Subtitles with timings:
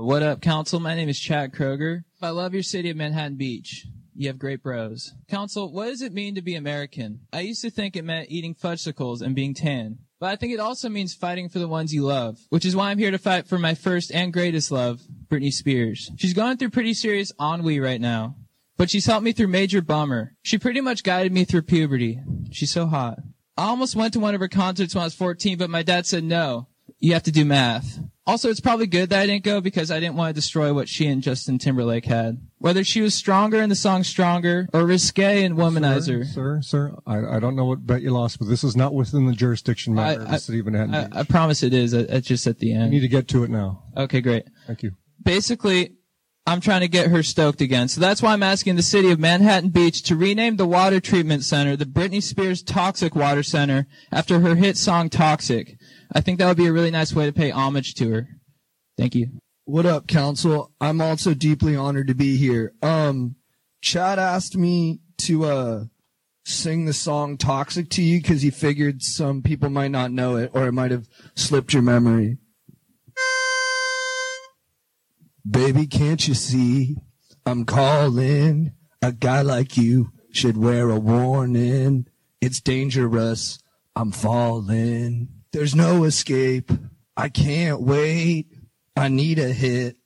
[0.00, 0.80] What up, Council?
[0.80, 2.04] My name is Chad Kroger.
[2.22, 3.84] I love your city of Manhattan Beach.
[4.14, 5.12] You have great bros.
[5.28, 7.20] Council, what does it mean to be American?
[7.34, 9.98] I used to think it meant eating fudgesicles and being tan.
[10.18, 12.90] But I think it also means fighting for the ones you love, which is why
[12.90, 16.10] I'm here to fight for my first and greatest love, Britney Spears.
[16.16, 18.36] She's going through pretty serious ennui right now,
[18.78, 20.34] but she's helped me through major bummer.
[20.42, 22.20] She pretty much guided me through puberty.
[22.50, 23.18] She's so hot.
[23.58, 26.06] I almost went to one of her concerts when I was 14, but my dad
[26.06, 26.68] said no.
[26.98, 27.98] You have to do math.
[28.26, 30.88] Also, it's probably good that I didn't go because I didn't want to destroy what
[30.88, 32.38] she and Justin Timberlake had.
[32.58, 36.24] Whether she was stronger in the song Stronger or risque in Womanizer.
[36.26, 38.94] Sir, sir, sir, I, I don't know what bet you lost, but this is not
[38.94, 40.94] within the jurisdiction matter of I- the city of Manhattan.
[40.94, 41.12] I, Beach.
[41.16, 41.92] I promise it is.
[41.94, 42.92] uh, It's just at the end.
[42.92, 43.82] you need to get to it now.
[43.96, 44.44] Okay, great.
[44.66, 44.92] Thank you.
[45.24, 45.94] Basically,
[46.46, 47.88] I'm trying to get her stoked again.
[47.88, 51.44] So that's why I'm asking the city of Manhattan Beach to rename the water treatment
[51.44, 55.76] center the Britney Spears Toxic Water Center after her hit song Toxic.
[56.12, 58.28] I think that would be a really nice way to pay homage to her.
[58.96, 59.40] Thank you.
[59.64, 60.72] What up, council?
[60.80, 62.72] I'm also deeply honored to be here.
[62.82, 63.36] Um,
[63.80, 65.84] Chad asked me to, uh,
[66.44, 70.50] sing the song Toxic to you because he figured some people might not know it
[70.52, 72.38] or it might have slipped your memory.
[75.48, 76.96] Baby, can't you see?
[77.46, 78.72] I'm calling.
[79.02, 82.06] A guy like you should wear a warning.
[82.40, 83.58] It's dangerous.
[83.96, 85.39] I'm falling.
[85.52, 86.70] There's no escape.
[87.16, 88.46] I can't wait.
[88.96, 89.96] I need a hit.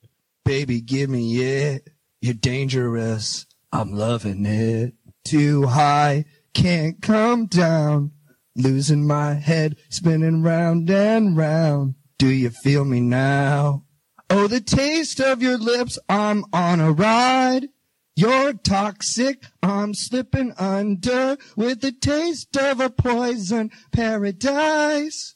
[0.43, 1.87] Baby, give me it.
[2.19, 3.45] You're dangerous.
[3.71, 4.95] I'm loving it.
[5.23, 6.25] Too high.
[6.55, 8.11] Can't come down.
[8.55, 9.75] Losing my head.
[9.89, 11.95] Spinning round and round.
[12.17, 13.83] Do you feel me now?
[14.29, 15.99] Oh, the taste of your lips.
[16.09, 17.67] I'm on a ride.
[18.15, 19.43] You're toxic.
[19.61, 25.34] I'm slipping under with the taste of a poison paradise.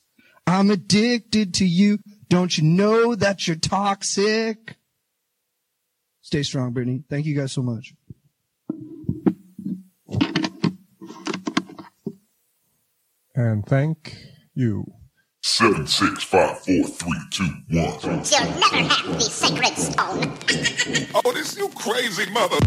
[0.50, 2.00] I'm addicted to you.
[2.28, 4.78] Don't you know that you're toxic?
[6.22, 7.03] Stay strong, Britney.
[7.08, 7.94] Thank you guys so much.
[13.36, 14.17] And thank
[14.55, 14.86] you.
[15.43, 17.99] Seven, six, five, four, three, two, one.
[18.04, 18.15] You'll
[18.59, 20.33] never have the sacred stone.
[21.23, 22.58] Oh, this you crazy mother.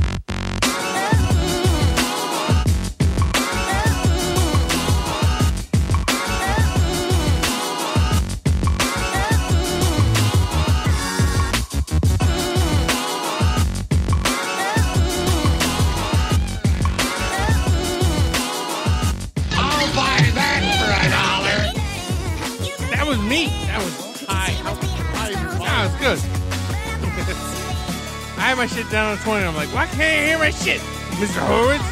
[28.52, 29.46] Had my shit down on 20.
[29.46, 30.78] I'm like, why can't I hear my shit?
[31.12, 31.40] Mr.
[31.40, 31.82] Horowitz?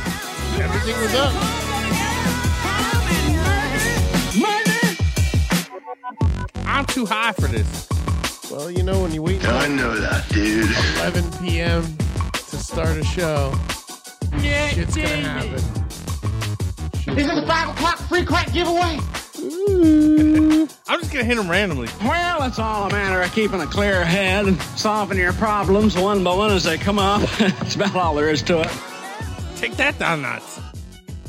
[0.60, 1.32] Everything was up.
[6.66, 7.88] I'm too high for this.
[8.50, 10.68] Well, you know when you wait I know that, dude.
[10.96, 11.82] 11 p.m.
[12.32, 13.54] to start a show,
[14.40, 15.54] yeah, shit's gonna happen.
[17.16, 18.98] Is it a five o'clock free crack giveaway?
[19.70, 20.64] Hmm.
[20.88, 21.88] I'm just gonna hit them randomly.
[22.02, 26.24] Well, it's all a matter of keeping a clear head and solving your problems one
[26.24, 27.22] by one as they come up.
[27.38, 28.70] That's about all there is to it.
[29.56, 30.60] Take that Don Knotts.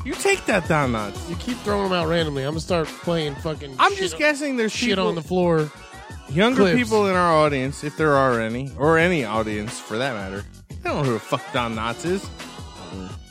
[0.05, 1.29] You take that Don Knotts.
[1.29, 2.43] You keep throwing them out randomly.
[2.43, 3.75] I'm gonna start playing fucking.
[3.77, 5.71] I'm just on- guessing there's shit people, on the floor.
[6.29, 6.77] younger clips.
[6.79, 10.43] people in our audience, if there are any, or any audience for that matter.
[10.69, 12.27] They don't know who the fuck Don Knotts is.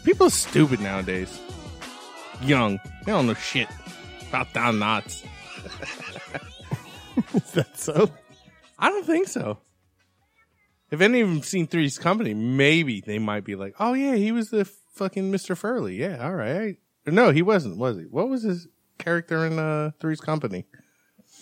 [0.04, 1.40] People are stupid nowadays.
[2.42, 2.78] Young.
[3.04, 3.68] They don't know shit
[4.30, 5.24] about Don Knotts.
[7.34, 8.10] Is that so?
[8.78, 9.58] I don't think so.
[10.90, 14.32] If any of them seen Three's Company, maybe they might be like, "Oh yeah, he
[14.32, 14.64] was the
[14.94, 16.76] fucking Mister Furley." Yeah, all right.
[17.06, 17.76] No, he wasn't.
[17.76, 18.04] Was he?
[18.04, 20.66] What was his character in uh, Three's Company?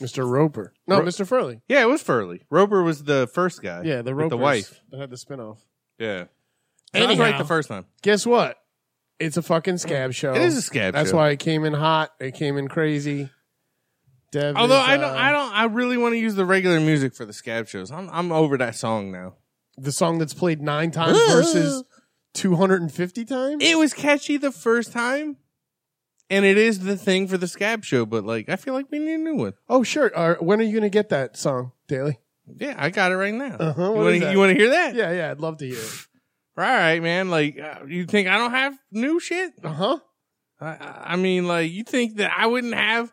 [0.01, 0.29] Mr.
[0.29, 0.73] Roper.
[0.87, 1.27] No, Ro- Mr.
[1.27, 1.61] Furley.
[1.69, 2.43] Yeah, it was Furley.
[2.51, 3.83] Roper was the first guy.
[3.85, 4.81] Yeah, the with Ropers the wife.
[4.91, 5.59] that had the spinoff.
[5.99, 6.25] Yeah,
[6.95, 7.23] and I was Anyhow.
[7.23, 7.87] right the first time.
[8.03, 8.57] Guess what?
[9.19, 10.35] It's a fucking scab show.
[10.35, 10.99] It is a scab show.
[10.99, 11.17] That's show.
[11.17, 12.13] why it came in hot.
[12.21, 13.31] It came in crazy.
[14.31, 16.79] Dev Although is, I don't, uh, I don't, I really want to use the regular
[16.81, 17.91] music for the scab shows.
[17.91, 19.35] I'm, I'm over that song now.
[19.79, 21.83] the song that's played nine times versus
[22.35, 23.65] 250 times.
[23.65, 25.39] It was catchy the first time,
[26.29, 28.05] and it is the thing for the scab show.
[28.05, 29.55] But like, I feel like we need a new one.
[29.69, 30.13] oh, sure.
[30.15, 32.19] Uh, when are you going to get that song, Daly?
[32.55, 33.57] Yeah, I got it right now.
[33.59, 34.33] Uh-huh, You want to, that?
[34.33, 34.95] you want to hear that?
[34.95, 35.31] Yeah, yeah.
[35.31, 36.07] I'd love to hear it.
[36.59, 37.31] All right, man.
[37.31, 39.53] Like, uh, you think I don't have new shit?
[39.63, 39.99] Uh huh.
[40.61, 43.13] I- I, I mean, like, you think that I wouldn't have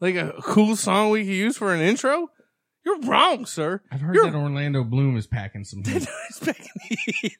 [0.00, 2.28] like a cool song we could use for an intro?
[2.86, 3.82] You're wrong, sir.
[3.92, 7.36] I've heard You're that Orlando Bloom is packing some heat.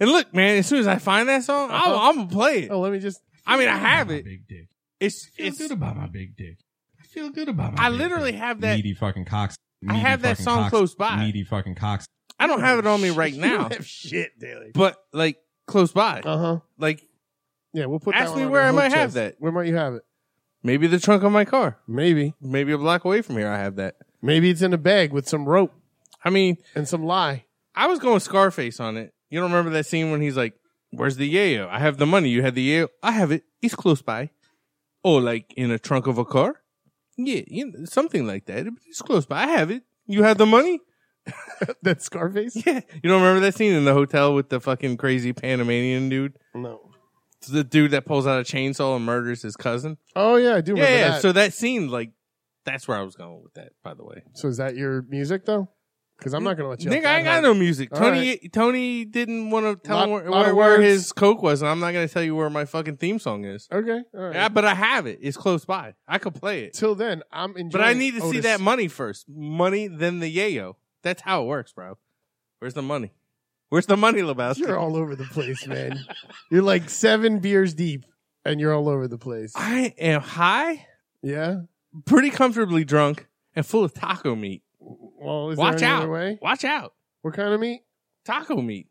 [0.00, 2.08] and look, man, as soon as I find that song, I'm, Uh-huh.
[2.10, 2.70] I'm gonna play it.
[2.70, 3.20] Oh, let me just.
[3.46, 4.24] I mean, I have good it.
[4.24, 4.68] Big dick.
[5.00, 5.58] It's I feel it's.
[5.58, 6.58] good about my big dick.
[7.00, 8.40] I feel good about my I big literally dick.
[8.40, 8.76] have that.
[8.76, 9.56] meaty fucking cocks.
[9.82, 11.16] meaty have that fucking song cocks- close by.
[11.24, 12.06] Meaty fucking cocks.
[12.38, 14.70] I don't have it on me right now, don't have shit, Daly.
[14.74, 16.20] but like close by.
[16.20, 16.58] Uh huh.
[16.78, 17.06] Like
[17.72, 19.36] Yeah, we'll put that Ask one me on where our I might host have that.
[19.38, 20.02] Where might you have it?
[20.62, 21.78] maybe the trunk of my car.
[21.86, 22.34] Maybe.
[22.40, 23.96] Maybe a block away from here, I have that.
[24.20, 25.72] Maybe it's in a bag with some rope
[26.24, 27.44] I mean, and some lie.
[27.74, 29.12] I was going Scarface on it.
[29.30, 30.54] You don't remember that scene when he's like,
[30.90, 31.68] "Where's the yayo?
[31.68, 32.30] I have the money.
[32.30, 32.88] You had the yayo.
[33.02, 33.44] I have it.
[33.62, 34.30] It's close by.
[35.04, 36.62] Oh, like in a trunk of a car?
[37.16, 38.66] Yeah, you know, something like that.
[38.88, 39.44] It's close by.
[39.44, 39.84] I have it.
[40.06, 40.80] You have the money?
[41.82, 42.54] That's Scarface?
[42.66, 42.80] Yeah.
[43.02, 46.36] You don't remember that scene in the hotel with the fucking crazy Panamanian dude?
[46.54, 46.80] No.
[47.38, 49.98] It's the dude that pulls out a chainsaw and murders his cousin.
[50.14, 51.08] Oh yeah, I do Yeah, remember yeah.
[51.10, 51.22] that.
[51.22, 52.12] So that scene, like,
[52.64, 53.70] that's where I was going with that.
[53.84, 55.68] By the way, So is that your music though?
[56.18, 56.90] Because I'm not gonna let you.
[56.90, 57.90] Nigga, I ain't got no music.
[57.92, 60.82] All Tony Tony didn't want to tell Lot- him where, lot where, of where words.
[60.84, 63.68] his coke was, and I'm not gonna tell you where my fucking theme song is.
[63.70, 64.34] Okay, all right.
[64.34, 65.18] Yeah, but I have it.
[65.20, 65.92] It's close by.
[66.08, 66.72] I could play it.
[66.72, 67.68] Till then, I'm enjoying.
[67.70, 68.44] But I need to see Otis.
[68.44, 69.26] that money first.
[69.28, 70.76] Money, then the yayo.
[71.06, 71.96] That's how it works, bro.
[72.58, 73.12] Where's the money?
[73.68, 74.58] Where's the money, Lebowski?
[74.58, 76.00] You're all over the place, man.
[76.50, 78.04] you're like seven beers deep,
[78.44, 79.52] and you're all over the place.
[79.54, 80.84] I am high,
[81.22, 81.60] Yeah.
[82.06, 84.64] pretty comfortably drunk, and full of taco meat.
[84.80, 86.02] Well, is Watch there any out.
[86.02, 86.38] other way?
[86.42, 86.92] Watch out.
[87.22, 87.82] What kind of meat?
[88.24, 88.88] Taco meat.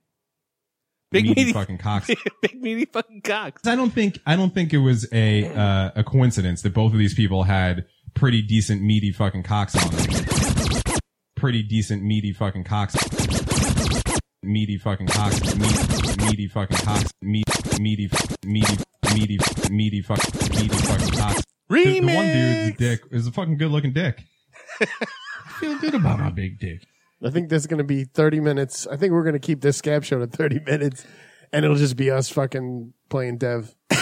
[1.12, 2.10] Big meaty, meaty, fucking cocks.
[2.42, 3.68] big meaty fucking cocks.
[3.68, 6.98] I don't think I don't think it was a uh, a coincidence that both of
[6.98, 10.55] these people had pretty decent meaty fucking cocks on them.
[11.36, 12.96] Pretty decent meaty fucking cocks.
[14.42, 15.56] Meaty fucking cocks.
[15.56, 17.12] Meat, meaty fucking cocks.
[17.22, 17.46] Meat,
[17.80, 18.10] meaty,
[18.46, 18.78] meaty,
[19.14, 19.38] meaty,
[19.70, 21.44] meaty fucking meaty fucking cocks.
[21.70, 24.24] The, the one dude's dick is a fucking good looking dick.
[24.80, 24.86] I
[25.60, 26.86] feel good about my big dick.
[27.24, 28.88] I think this is going to be 30 minutes.
[28.88, 31.06] I think we're going to keep this scab show to 30 minutes,
[31.52, 33.76] and it'll just be us fucking playing Dev.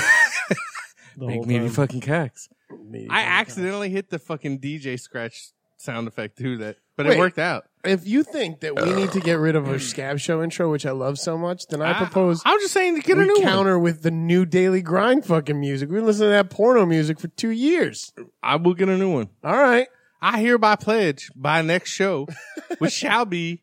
[1.16, 2.50] The Big meaty fucking cocks.
[2.90, 5.52] Meaty I fucking accidentally hit the fucking DJ scratch
[5.84, 6.58] sound effect too.
[6.58, 7.16] That, but Wait.
[7.18, 7.66] it worked out.
[7.84, 10.86] If you think that we need to get rid of our scab show intro, which
[10.86, 13.28] I love so much, then I, I- propose I'm just saying to get a we
[13.28, 13.44] new one.
[13.44, 15.90] counter with the new daily grind fucking music.
[15.90, 18.14] We listened to that porno music for two years.
[18.42, 19.30] I will get a new one.
[19.44, 19.88] All right.
[20.22, 22.28] I hereby pledge by next show,
[22.78, 23.62] which shall be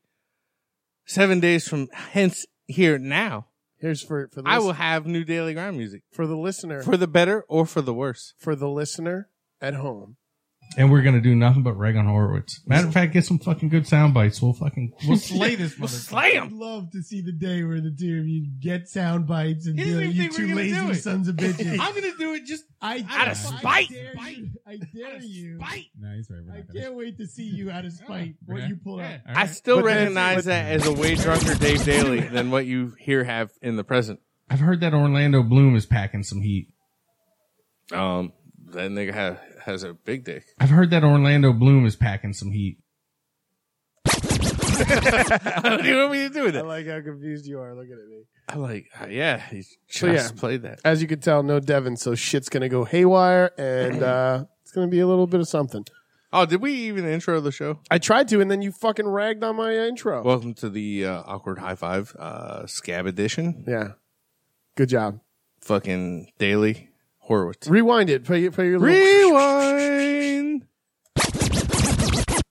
[1.07, 3.47] seven days from hence here now.
[3.79, 6.83] Here's for for the I lis- will have new daily grind music for the listener
[6.83, 8.35] for the better or for the worse.
[8.39, 9.31] for the listener
[9.63, 10.17] at home.
[10.77, 12.61] And we're gonna do nothing but rag on Horowitz.
[12.65, 14.41] Matter of fact, get some fucking good sound bites.
[14.41, 15.93] We'll fucking we'll slay this We'll motherfucker.
[16.09, 16.59] slay I'd 'em.
[16.61, 19.85] love to see the day where the two of you get sound bites and He
[19.85, 20.11] do doesn't it.
[20.11, 21.03] even You think two we're gonna do lazy it.
[21.03, 21.71] sons of bitches.
[21.81, 23.89] I'm gonna do it just I Out of I spite.
[23.91, 24.51] dare you.
[24.65, 25.59] I dare you.
[25.59, 26.41] No, he's right.
[26.47, 28.37] We're I not gonna- can't wait to see you out of spite.
[28.47, 29.21] we're What you pull yeah, up.
[29.29, 32.67] all I still But then- recognize that as a way drunker Dave Daly than what
[32.67, 34.21] you here have in the present.
[34.49, 36.69] I've heard that Orlando Bloom is packing some heat.
[37.93, 38.33] Um,
[38.73, 40.45] that nigga ha- has a big dick.
[40.59, 42.79] I've heard that Orlando Bloom is packing some heat.
[44.81, 46.67] what do you want me to do with I it?
[46.67, 48.23] like how confused you are looking at me.
[48.49, 50.29] I'm like, uh, yeah, he just So, yeah.
[50.37, 50.81] played that.
[50.85, 54.89] As you can tell, no Devin, so shit's gonna go haywire, and uh, it's gonna
[54.89, 55.85] be a little bit of something.
[56.33, 57.81] Oh, did we even intro the show?
[57.91, 60.23] I tried to, and then you fucking ragged on my intro.
[60.23, 63.65] Welcome to the uh, awkward high five uh, scab edition.
[63.67, 63.93] yeah,
[64.77, 65.21] good job.
[65.61, 66.90] Fucking daily
[67.31, 67.69] Horowitz.
[67.69, 68.25] Rewind it.
[68.25, 70.67] Play, play your little Rewind.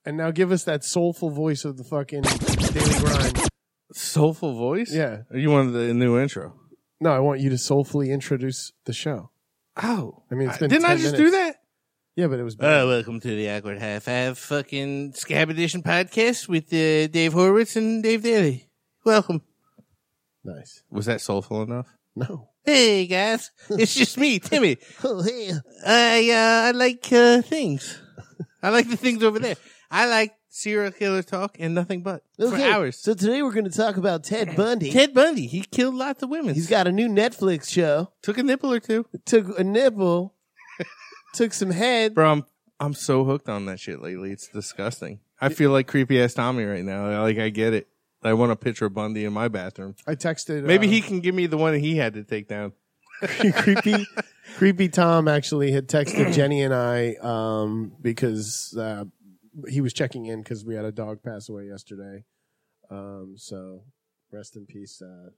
[0.06, 3.50] and now give us that soulful voice of the fucking daily grind.
[3.92, 4.94] Soulful voice.
[4.94, 5.24] Yeah.
[5.32, 6.54] Or you wanted the new intro?
[7.02, 9.32] No, I want you to soulfully introduce the show.
[9.84, 11.32] Oh, I mean, it's been didn't I 10 just minutes.
[11.32, 11.56] do that?
[12.16, 12.56] Yeah, but it was.
[12.56, 17.76] Uh, welcome to the awkward high five fucking scab edition podcast with uh, Dave Horowitz
[17.76, 18.70] and Dave Daly.
[19.04, 19.42] Welcome.
[20.46, 20.84] nice.
[20.90, 21.88] Was that soulful enough?
[22.16, 22.48] No.
[22.70, 24.78] Hey guys, it's just me, Timmy.
[25.04, 25.54] Oh, hey.
[25.88, 28.00] I uh, I like uh, things.
[28.62, 29.56] I like the things over there.
[29.90, 32.96] I like serial killer talk and nothing but for hours.
[33.00, 34.92] So today we're going to talk about Ted Bundy.
[34.92, 36.54] Ted Bundy, he killed lots of women.
[36.54, 38.12] He's got a new Netflix show.
[38.22, 39.08] took a nipple or two.
[39.26, 40.36] Took a nipple.
[41.34, 42.14] took some head.
[42.14, 42.46] Bro, I'm
[42.80, 44.32] I'm so hooked on that shit lately.
[44.32, 45.22] It's disgusting.
[45.42, 47.20] I feel like creepy ass Tommy right now.
[47.24, 47.88] Like I get it.
[48.22, 49.96] I want a picture of Bundy in my bathroom.
[50.06, 50.64] I texted.
[50.64, 52.74] Maybe uh, he can give me the one he had to take down.
[53.22, 54.08] creepy
[54.56, 59.04] creepy tom actually had texted jenny and i um, because uh,
[59.68, 62.24] he was checking in because we had a dog pass away yesterday
[62.90, 63.84] um, so
[64.32, 65.30] rest in peace uh,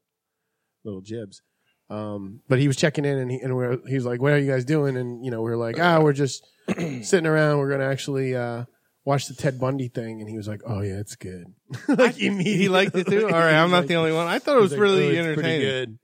[0.84, 1.42] little jibs
[1.90, 4.38] um, but he was checking in and he, and we're, he was like what are
[4.38, 6.46] you guys doing and you know we are like ah we're just
[7.02, 8.64] sitting around we're gonna actually uh,
[9.05, 11.46] watch the ted bundy thing and he was like oh yeah it's good
[11.88, 13.25] like He liked it too.
[13.25, 14.27] All right, I'm not the only one.
[14.27, 15.62] I thought it was really entertaining.
[15.62, 16.00] good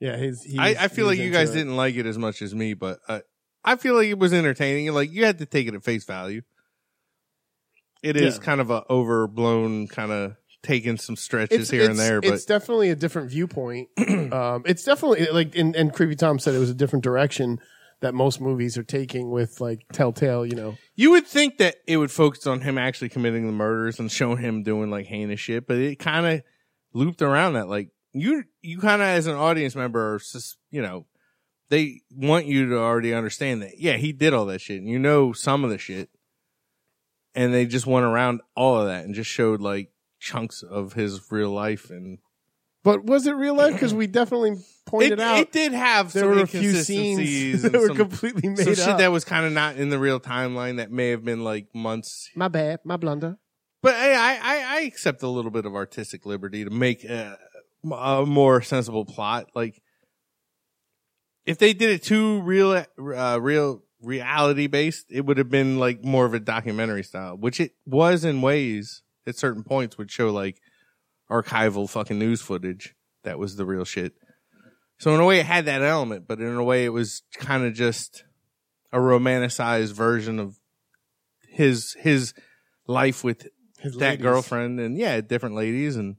[0.00, 1.54] yeah he's, he's I, I feel he's like you guys it.
[1.54, 3.20] didn't like it as much as me, but uh,
[3.64, 4.92] I feel like it was entertaining.
[4.92, 6.42] Like you had to take it at face value.
[8.02, 8.42] It is Yeah.
[8.44, 12.90] kind of a overblown kind of taking some stretches here and there, but it's definitely
[12.90, 13.88] a different viewpoint.
[14.32, 17.58] um, it's definitely like, and, and Creepy Tom said it was a different direction
[18.00, 20.46] that most movies are taking with like Telltale.
[20.46, 23.98] You know, You would think that it would focus on him actually committing the murders
[23.98, 26.42] and show him doing like heinous shit, but it kind of
[26.92, 27.68] looped around that.
[27.68, 31.06] Like you, you kind of as an audience member, are sus- you know,
[31.70, 33.78] they want you to already understand that.
[33.78, 36.08] Yeah, he did all that shit, and you know some of the shit,
[37.34, 41.20] and they just went around all of that and just showed like chunks of his
[41.30, 42.18] real life and.
[42.88, 43.74] But was it real life?
[43.74, 47.72] Because we definitely pointed it, out it did have there were a few scenes that
[47.74, 48.98] were some- completely made some shit up.
[48.98, 52.30] that was kind of not in the real timeline that may have been like months
[52.34, 53.36] my bad, my blunder.
[53.82, 57.38] But hey, I, I, I accept a little bit of artistic liberty to make a,
[57.92, 59.50] a more sensible plot.
[59.54, 59.80] Like,
[61.46, 66.02] if they did it too real, uh, real reality based, it would have been like
[66.02, 70.30] more of a documentary style, which it was in ways at certain points would show
[70.30, 70.60] like
[71.30, 72.94] archival fucking news footage
[73.24, 74.14] that was the real shit.
[74.98, 77.64] So in a way, it had that element, but in a way, it was kind
[77.64, 78.24] of just
[78.92, 80.58] a romanticized version of
[81.48, 82.34] his his
[82.86, 83.46] life with
[83.78, 84.22] His that ladies.
[84.22, 86.16] girlfriend and yeah, different ladies, and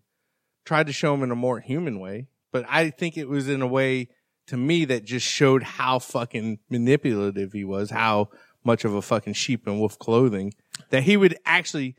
[0.66, 2.28] tried to show him in a more human way.
[2.52, 4.10] But I think it was in a way
[4.48, 8.30] to me that just showed how fucking manipulative he was, how
[8.64, 10.54] much of a fucking sheep in wolf clothing
[10.90, 11.96] that he would actually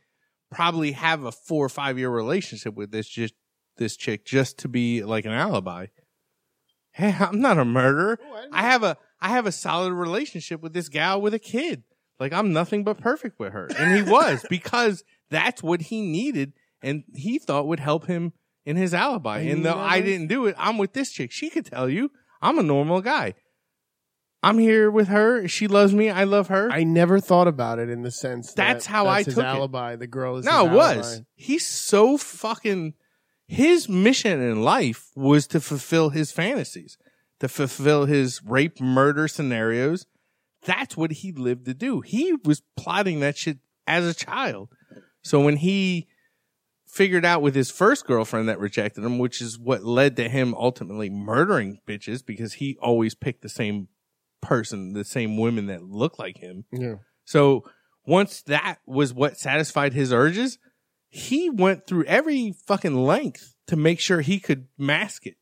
[0.50, 3.35] probably have a four or five year relationship with this just
[3.76, 5.87] this chick just to be like an alibi.
[6.92, 8.19] Hey, I'm not a murderer.
[8.52, 11.85] I have a I have a solid relationship with this gal with a kid.
[12.19, 13.69] Like I'm nothing but perfect with her.
[13.78, 16.52] And he was because that's what he needed
[16.83, 18.33] and he thought would help him
[18.64, 19.40] in his alibi.
[19.40, 21.33] And And though I didn't do it, I'm with this chick.
[21.33, 22.11] She could tell you
[22.42, 23.35] I'm a normal guy.
[24.42, 25.47] I'm here with her.
[25.49, 26.09] She loves me.
[26.09, 26.70] I love her.
[26.73, 29.44] I never thought about it in the sense That's that how that's I his took
[29.44, 29.47] it.
[29.47, 29.97] alibi.
[29.97, 31.06] The girl is no, his it was.
[31.12, 31.25] alibi.
[31.35, 32.94] He's so fucking.
[33.47, 36.97] His mission in life was to fulfill his fantasies,
[37.40, 40.06] to fulfill his rape, murder scenarios.
[40.64, 42.00] That's what he lived to do.
[42.00, 44.68] He was plotting that shit as a child.
[45.23, 46.06] So when he
[46.87, 50.54] figured out with his first girlfriend that rejected him, which is what led to him
[50.54, 53.88] ultimately murdering bitches because he always picked the same
[54.40, 56.64] person, the same women that look like him.
[56.73, 56.97] Yeah.
[57.25, 57.64] So
[58.06, 60.59] once that was what satisfied his urges,
[61.09, 65.37] he went through every fucking length to make sure he could mask it,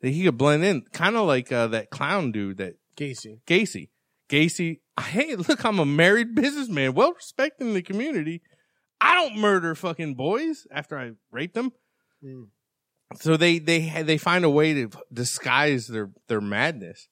[0.00, 3.40] that he could blend in, kind of like uh, that clown dude that Gacy.
[3.46, 3.88] Gacy.
[4.28, 4.80] Gacy.
[5.00, 8.42] Hey, look, I'm a married businessman, well respected in the community.
[9.00, 11.72] I don't murder fucking boys after I rape them.
[12.22, 12.44] Hmm.
[13.16, 17.08] So they they they find a way to disguise their their madness,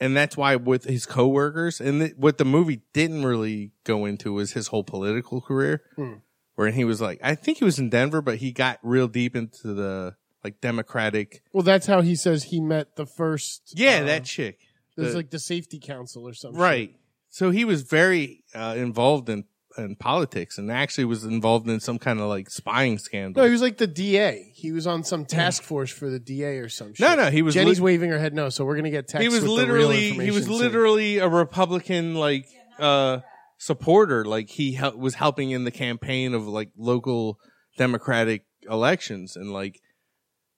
[0.00, 4.32] and that's why with his coworkers and th- what the movie didn't really go into
[4.32, 6.14] was his whole political career, Hmm.
[6.54, 9.34] where he was like, I think he was in Denver, but he got real deep
[9.36, 11.42] into the like Democratic.
[11.52, 13.72] Well, that's how he says he met the first.
[13.74, 14.58] Yeah, uh, that chick.
[14.96, 16.60] There's The- like the safety council or something.
[16.60, 16.94] Right.
[17.28, 19.44] So he was very uh, involved in
[19.78, 23.42] in politics and actually was involved in some kind of like spying scandal.
[23.42, 24.50] No, he was like the DA.
[24.54, 27.06] He was on some task force for the DA or some shit.
[27.06, 29.22] No, no, he was Jenny's lit- waving her head no, so we're gonna get text.
[29.22, 30.58] he was with the real literally he was soon.
[30.58, 32.46] literally a Republican like
[32.78, 33.20] uh
[33.58, 34.24] supporter.
[34.24, 37.38] Like he hel- was helping in the campaign of like local
[37.76, 39.80] Democratic elections and like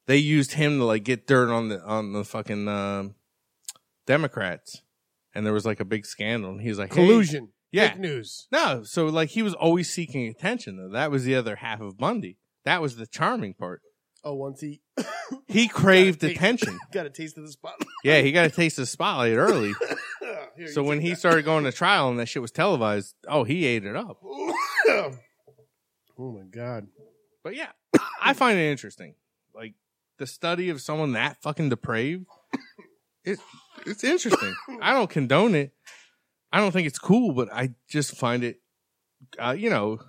[0.07, 3.15] they used him to like get dirt on the on the fucking um
[4.07, 4.83] Democrats.
[5.35, 7.51] And there was like a big scandal and he's like hey- collusion.
[7.73, 7.91] Yeah.
[7.91, 8.49] Fake news.
[8.51, 10.91] No, so like he was always seeking attention though.
[10.93, 12.39] That was the other half of Bundy.
[12.65, 13.83] That was the charming part.
[14.25, 14.81] Oh, once he
[15.47, 16.79] He craved Got attention.
[16.93, 17.87] got a taste of the spotlight.
[18.05, 19.75] Yeah, he got a taste of the spotlight early.
[20.57, 21.19] Here, so when he that.
[21.19, 24.19] started going to trial and that shit was televised, oh, he ate it up.
[24.25, 25.13] oh
[26.19, 26.87] my god.
[27.45, 27.69] But yeah,
[28.23, 29.15] I find it interesting.
[29.55, 29.75] Like
[30.19, 32.27] the study of someone that fucking depraved.
[33.25, 33.39] It
[33.87, 34.55] it's interesting.
[34.81, 35.73] I don't condone it.
[36.53, 38.61] I don't think it's cool, but I just find it,
[39.39, 40.01] uh, you know,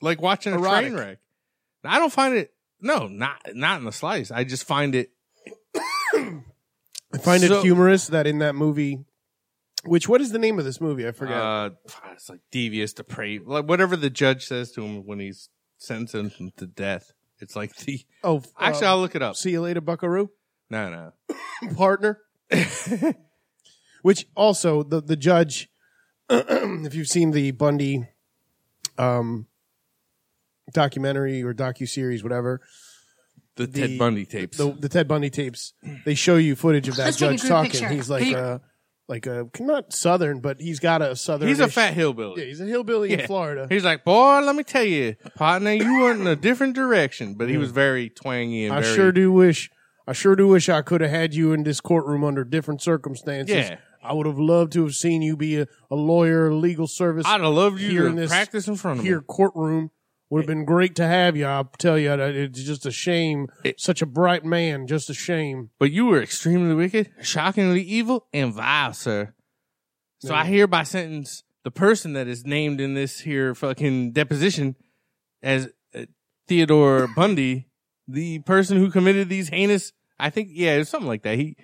[0.00, 0.92] like watching a Erotic.
[0.92, 1.18] train wreck.
[1.84, 2.52] I don't find it.
[2.80, 4.32] No, not not in the slightest.
[4.32, 5.10] I just find it.
[6.14, 9.04] I find So- it humorous that in that movie,
[9.84, 11.06] which what is the name of this movie?
[11.06, 11.42] I forgot.
[11.42, 11.70] Uh,
[12.12, 15.48] it's like devious, depraved, like whatever the judge says to him when he's
[15.78, 17.12] sentencing him to death.
[17.40, 18.00] It's like the.
[18.22, 19.36] oh, Actually, uh, I'll look it up.
[19.36, 20.30] See you later, Buckaroo.
[20.70, 21.72] No, no.
[21.74, 22.18] partner.
[24.02, 25.68] Which also the the judge,
[26.30, 28.08] if you've seen the Bundy
[28.98, 29.46] um,
[30.72, 32.60] documentary or docu series, whatever,
[33.56, 34.56] The, Ted Bundy tapes.
[34.58, 37.70] the, the Ted Bundy tapes, they show you footage of that Let's judge talking.
[37.70, 37.88] picture.
[37.88, 38.38] He's like, Here.
[38.38, 38.58] uh,
[39.08, 41.48] like a not southern, but he's got a southern.
[41.48, 42.40] He's a fat hillbilly.
[42.42, 43.66] Yeah, he's a hillbilly in Florida.
[43.68, 47.34] He's like, boy, let me tell you, partner, you went in a different direction.
[47.34, 49.70] But he was very twangy and I very, sure do wish.
[50.06, 53.54] I sure do wish I could have had you in this courtroom under different circumstances.
[53.54, 53.76] Yeah.
[54.02, 57.26] I would have loved to have seen you be a, a lawyer, a legal service.
[57.26, 59.24] I'd have loved you to in this practice in front of here me.
[59.26, 59.90] courtroom.
[60.30, 61.44] Would have been great to have you.
[61.44, 63.48] I'll tell you, it's just a shame.
[63.76, 65.68] Such a bright man, just a shame.
[65.78, 69.34] But you were extremely wicked, shockingly evil, and vile, sir.
[70.20, 74.76] So I hereby sentence the person that is named in this here fucking deposition
[75.42, 76.06] as uh,
[76.48, 77.68] Theodore Bundy,
[78.08, 79.92] the person who committed these heinous.
[80.18, 81.36] I think, yeah, it was something like that.
[81.36, 81.56] He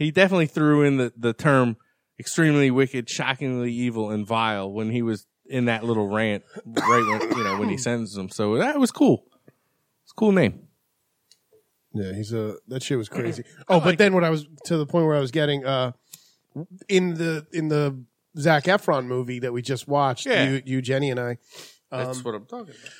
[0.00, 1.76] he definitely threw in the the term
[2.18, 7.38] extremely wicked, shockingly evil, and vile when he was in that little rant right when
[7.38, 8.28] you know when he sentenced him.
[8.28, 9.24] So that was cool.
[10.04, 10.66] It's a cool name.
[11.92, 13.44] Yeah, he's a that shit was crazy.
[13.68, 15.92] Oh, but then when I was to the point where I was getting uh
[16.88, 18.02] in the in the
[18.38, 20.48] Zac Efron movie that we just watched, Yeah.
[20.50, 21.38] you, you Jenny and I,
[21.90, 22.92] That's um, what I'm talking about.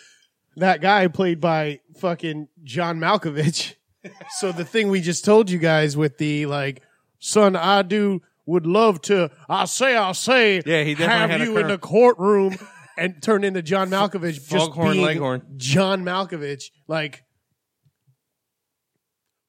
[0.57, 3.75] that guy played by fucking John Malkovich.
[4.40, 6.83] so the thing we just told you guys with the like,
[7.21, 9.31] son, I do would love to.
[9.49, 12.57] I say, I'll say, Yeah, he definitely have you in the courtroom
[12.99, 15.43] and turn into John Malkovich, just Foghorn being Leghorn.
[15.57, 16.71] John Malkovich.
[16.89, 17.23] Like,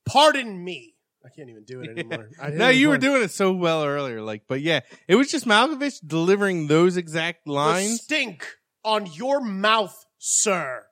[0.06, 0.96] pardon me.
[1.24, 2.30] I can't even do it anymore.
[2.42, 4.22] I No, you were doing it so well earlier.
[4.22, 8.02] Like, but yeah, it was just Malkovich delivering those exact the lines.
[8.02, 8.46] stink
[8.84, 10.86] on your mouth, sir.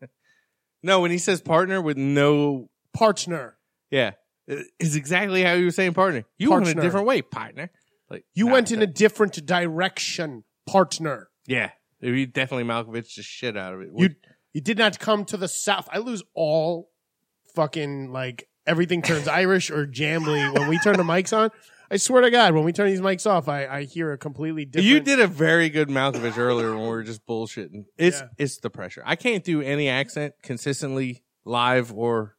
[0.82, 3.56] No, when he says partner with no, Partner.
[3.90, 4.12] yeah,
[4.46, 6.24] it's exactly how he was saying partner.
[6.38, 6.82] You went a Partner.
[6.82, 7.70] different way, partner.
[8.10, 11.28] Like You nah, went in a different direction, partner.
[11.46, 11.70] yeah.
[12.00, 13.88] He definitely Malkovich the shit out of it.
[13.96, 14.10] You
[14.52, 15.88] you did not come to the south.
[15.90, 16.90] I lose all
[17.54, 21.50] fucking like everything turns Irish or jambly when we turn the mics on.
[21.90, 24.64] I swear to God, when we turn these mics off, I, I hear a completely
[24.64, 24.88] different.
[24.88, 27.84] You did a very good Malkovich earlier when we were just bullshitting.
[27.96, 28.28] It's Yeah.
[28.38, 29.02] it's the pressure.
[29.06, 32.35] I can't do any accent consistently live or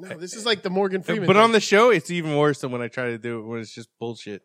[0.00, 1.26] No, this is like the Morgan Freeman.
[1.26, 1.42] but thing.
[1.42, 3.74] on the show it's even worse than when I try to do it when it's
[3.74, 4.42] just bullshit.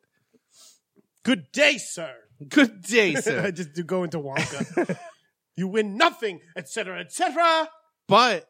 [1.23, 2.13] good day, sir.
[2.47, 3.41] Good day, sir.
[3.45, 4.97] I just do go into Wonka.
[5.55, 7.69] you win nothing, etc., etc.
[8.07, 8.45] but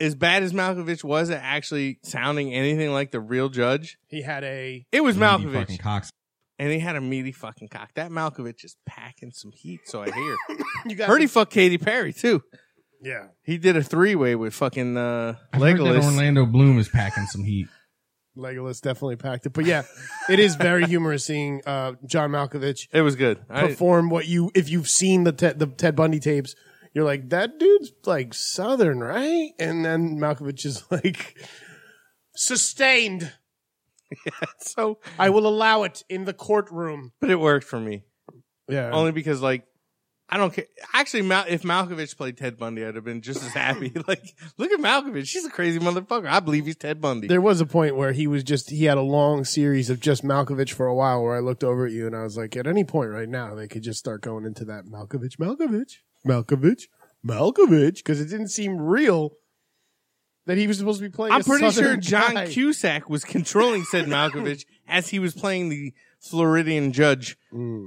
[0.00, 4.42] as bad as Malkovich was at actually sounding anything like the real judge, He had
[4.44, 5.82] a it was Meaty Malkovich.
[5.82, 6.10] fucking.
[6.58, 7.90] And he had a meaty fucking cock.
[7.94, 10.36] That Malkovich is packing some heat, so I hear.
[10.86, 12.42] you got Heard he fucked Katy Perry too.
[13.00, 13.28] Yeah.
[13.42, 16.04] He did a three way with fucking uh, I've heard that Legolas.
[16.04, 17.68] Orlando Bloom is packing some heat.
[18.36, 19.82] Legolas definitely packed it, but yeah,
[20.28, 23.40] it is very humorous seeing uh, John Malkovich It was good.
[23.50, 26.54] I, perform what you if you've seen the Ted, the Ted Bundy tapes,
[26.94, 29.50] you're like that dude's like Southern, right?
[29.58, 31.36] And then Malkovich is like
[32.34, 33.32] sustained.
[34.58, 37.12] so, I will allow it in the courtroom.
[37.20, 38.02] but it worked for me
[38.68, 39.66] Yeah, only because like
[40.32, 40.66] I don't care.
[40.94, 43.92] Actually, Mal- if Malkovich played Ted Bundy, I'd have been just as happy.
[44.06, 44.22] like,
[44.58, 46.28] look at Malkovich; he's a crazy motherfucker.
[46.28, 47.26] I believe he's Ted Bundy.
[47.26, 50.22] there was a point where he was just he had a long series of just
[50.22, 51.22] Malkovich for a while.
[51.22, 53.56] Where I looked over at you and I was like, at any point right now,
[53.56, 56.84] they could just start going into that Malkovich, Malkovich, Malkovich,
[57.26, 59.32] Malkovich, because it didn't seem real
[60.46, 61.32] that he was supposed to be playing.
[61.32, 62.46] I'm pretty sure John guy.
[62.46, 67.36] Cusack was controlling said Malkovich as he was playing the Floridian judge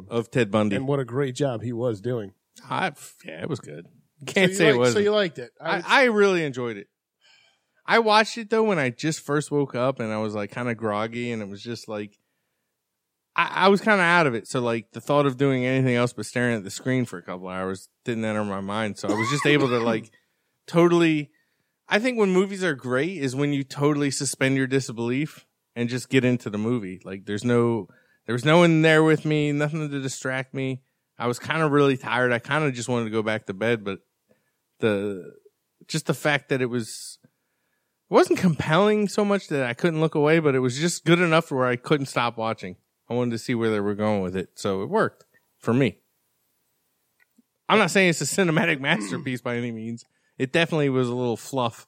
[0.10, 0.76] of Ted Bundy.
[0.76, 0.80] Mm.
[0.80, 2.34] and what a great job he was doing.
[2.70, 2.92] I,
[3.26, 3.88] yeah, it was good.
[4.26, 4.94] Can't so say you it liked- was.
[4.94, 5.52] So you liked it.
[5.62, 6.88] I I, I really enjoyed it.
[7.86, 10.70] I watched it though when I just first woke up and I was like kind
[10.70, 12.18] of groggy and it was just like
[13.36, 14.48] I, I was kind of out of it.
[14.48, 17.24] So like the thought of doing anything else but staring at the screen for a
[17.24, 18.98] couple hours didn't enter my mind.
[18.98, 20.12] So I was just able to like
[20.68, 21.30] totally.
[21.90, 26.10] I think when movies are great is when you totally suspend your disbelief and just
[26.10, 27.02] get into the movie.
[27.04, 27.88] Like there's no,
[28.26, 30.82] there was no one there with me, nothing to distract me.
[31.18, 32.32] I was kind of really tired.
[32.32, 34.00] I kind of just wanted to go back to bed, but
[34.80, 35.34] the
[35.88, 40.16] just the fact that it was it wasn't compelling so much that I couldn't look
[40.16, 42.78] away, but it was just good enough where I couldn't stop watching.
[43.10, 45.26] I wanted to see where they were going with it, so it worked
[45.58, 46.00] for me.
[47.70, 50.06] I'm not saying it's a cinematic masterpiece by any means.
[50.38, 51.88] It definitely was a little fluff.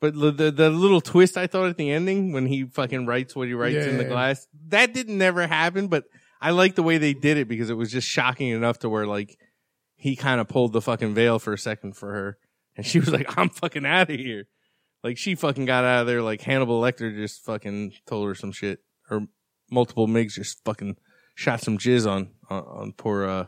[0.00, 3.34] But the, the the little twist I thought at the ending when he fucking writes
[3.34, 4.08] what he writes Yeah, in the yeah.
[4.10, 6.04] glass, that didn't never happen, but
[6.40, 9.06] I like the way they did it because it was just shocking enough to where
[9.06, 9.36] like
[9.96, 12.38] he kind of pulled the fucking veil for a second for her.
[12.76, 14.44] And she was like, I'm fucking out of here.
[15.02, 18.52] Like she fucking got out of there like Hannibal Lecter just fucking told her some
[18.52, 18.78] shit.
[19.10, 19.26] Or
[19.68, 20.96] multiple Miggs just fucking
[21.34, 23.46] shot some jizz on, on, on poor, uh,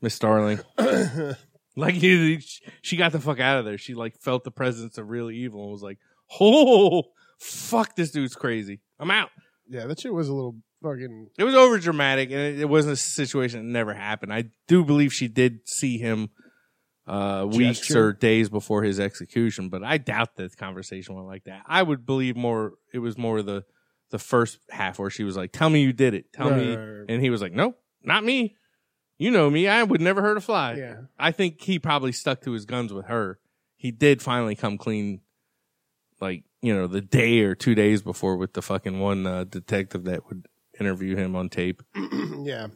[0.00, 0.58] Miss Starling.
[1.76, 3.78] like she got the fuck out of there.
[3.78, 5.98] She like felt the presence of real evil and was like,
[6.40, 7.04] oh,
[7.38, 8.80] fuck this dude's crazy.
[8.98, 9.30] I'm out.
[9.68, 11.28] Yeah, that shit was a little fucking.
[11.38, 14.32] It was over dramatic, and it, it wasn't a situation that never happened.
[14.32, 16.30] I do believe she did see him
[17.06, 18.06] uh, weeks Gesture.
[18.08, 21.62] or days before his execution, but I doubt that the conversation went like that.
[21.66, 22.74] I would believe more.
[22.92, 23.64] It was more the
[24.10, 26.32] the first half where she was like, "Tell me you did it.
[26.32, 27.04] Tell Right, me," right, right.
[27.08, 28.56] and he was like, "Nope, not me.
[29.22, 29.68] You know me.
[29.68, 30.96] I would never hurt a fly." Yeah.
[31.18, 33.38] I think he probably stuck to his guns with her.
[33.76, 35.20] He did finally come clean,
[36.20, 40.04] like you know, the day or two days before with the fucking one uh, detective
[40.04, 40.46] that would
[40.80, 41.82] interview him on tape.
[42.42, 42.68] yeah.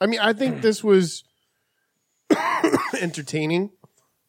[0.00, 1.24] I mean, I think this was
[3.00, 3.70] entertaining.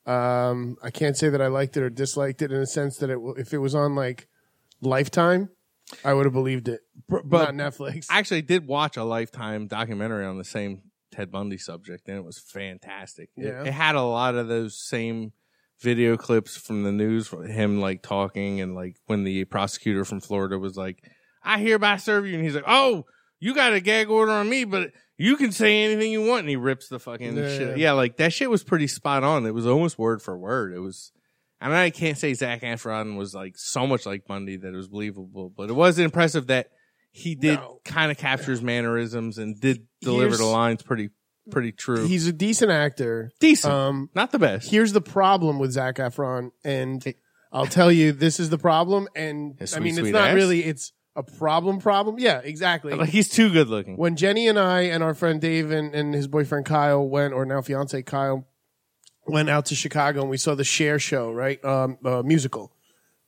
[0.05, 3.09] Um, I can't say that I liked it or disliked it in a sense that
[3.09, 4.27] it, w- if it was on like
[4.81, 5.49] Lifetime,
[6.03, 6.81] I would have believed it.
[7.07, 8.07] but not Netflix.
[8.09, 12.23] I actually did watch a Lifetime documentary on the same Ted Bundy subject, and it
[12.23, 13.29] was fantastic.
[13.37, 13.63] It- Yeah.
[13.63, 15.33] it, had a lot of those same
[15.81, 20.57] video clips from the news, him like talking, and like when the prosecutor from Florida
[20.59, 21.03] was like,
[21.43, 23.05] "I hereby serve you," and he's like, "Oh,
[23.39, 26.49] you got a gag order on me, but." You can say anything you want, and
[26.49, 27.77] he rips the fucking Yeah, shit.
[27.77, 27.83] yeah.
[27.89, 29.45] Yeah, like that shit was pretty spot on.
[29.45, 30.73] It was almost word for word.
[30.73, 31.11] It was.
[31.59, 34.75] I mean, I can't say Zac Efron was like so much like Bundy that it
[34.75, 36.69] was believable, but it was impressive that
[37.11, 41.09] he did kind of capture his mannerisms and did deliver Here's- the lines pretty
[41.49, 42.05] pretty true.
[42.07, 43.31] He's a decent actor.
[43.39, 43.73] Decent.
[43.73, 44.69] Um, Not the best.
[44.69, 47.03] Here's the problem with Zac Efron, and
[47.51, 49.07] I'll tell you, this is the problem.
[49.15, 50.35] And His I mean, it's not ass?
[50.35, 50.63] really.
[50.63, 51.79] It's a problem.
[51.79, 52.19] Problem.
[52.19, 52.93] Yeah, exactly.
[52.93, 53.97] Like he's too good looking.
[53.97, 57.43] when Jenny and I and our friend Dave and, and his boyfriend Kyle went, or
[57.45, 58.47] now fiance Kyle,
[59.25, 61.63] went out to Chicago and we saw the Cher show, right?
[61.65, 62.71] Um, uh, musical.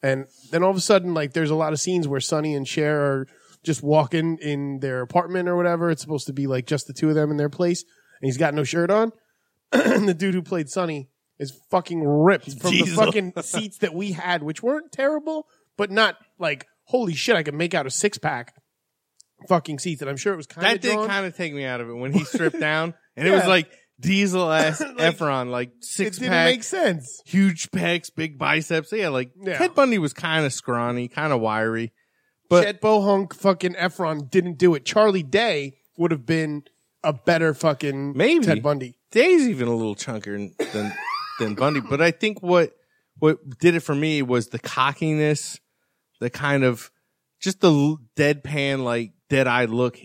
[0.02, 2.68] And then all of a sudden, like, there's a lot of scenes where Sonny and
[2.68, 3.28] Cher are
[3.64, 5.90] just walking in their apartment or whatever.
[5.90, 7.84] It's supposed to be like just the two of them in their place.
[8.22, 9.12] And he's got no shirt on.
[9.72, 12.88] and the dude who played Sonny is fucking ripped from Diesel.
[12.88, 15.48] the fucking seats that we had, which weren't terrible,
[15.78, 18.54] but not like, holy shit, I could make out a six pack
[19.48, 20.02] fucking seats.
[20.02, 21.90] And I'm sure it was kind of That did kind of take me out of
[21.90, 26.22] it when he stripped down, and it was like diesel ass Efron, like six it
[26.22, 27.22] didn't pack, make sense.
[27.26, 28.92] huge pecs, big biceps.
[28.92, 29.58] Yeah, like Yeah.
[29.58, 31.94] Ted Bundy was kind of scrawny, kind of wiry.
[32.54, 34.86] But Chet Bohunk fucking Efron didn't do it.
[34.86, 36.64] Charlie Day would have been
[37.04, 38.46] a better fucking Maybe.
[38.46, 38.98] Ted Bundy.
[39.12, 40.94] Day's even a little chunkier than
[41.40, 42.76] than Bundy, but I think what
[43.20, 45.60] what did it for me was the cockiness,
[46.20, 46.92] the kind of
[47.40, 50.00] just the deadpan, like dead eyed look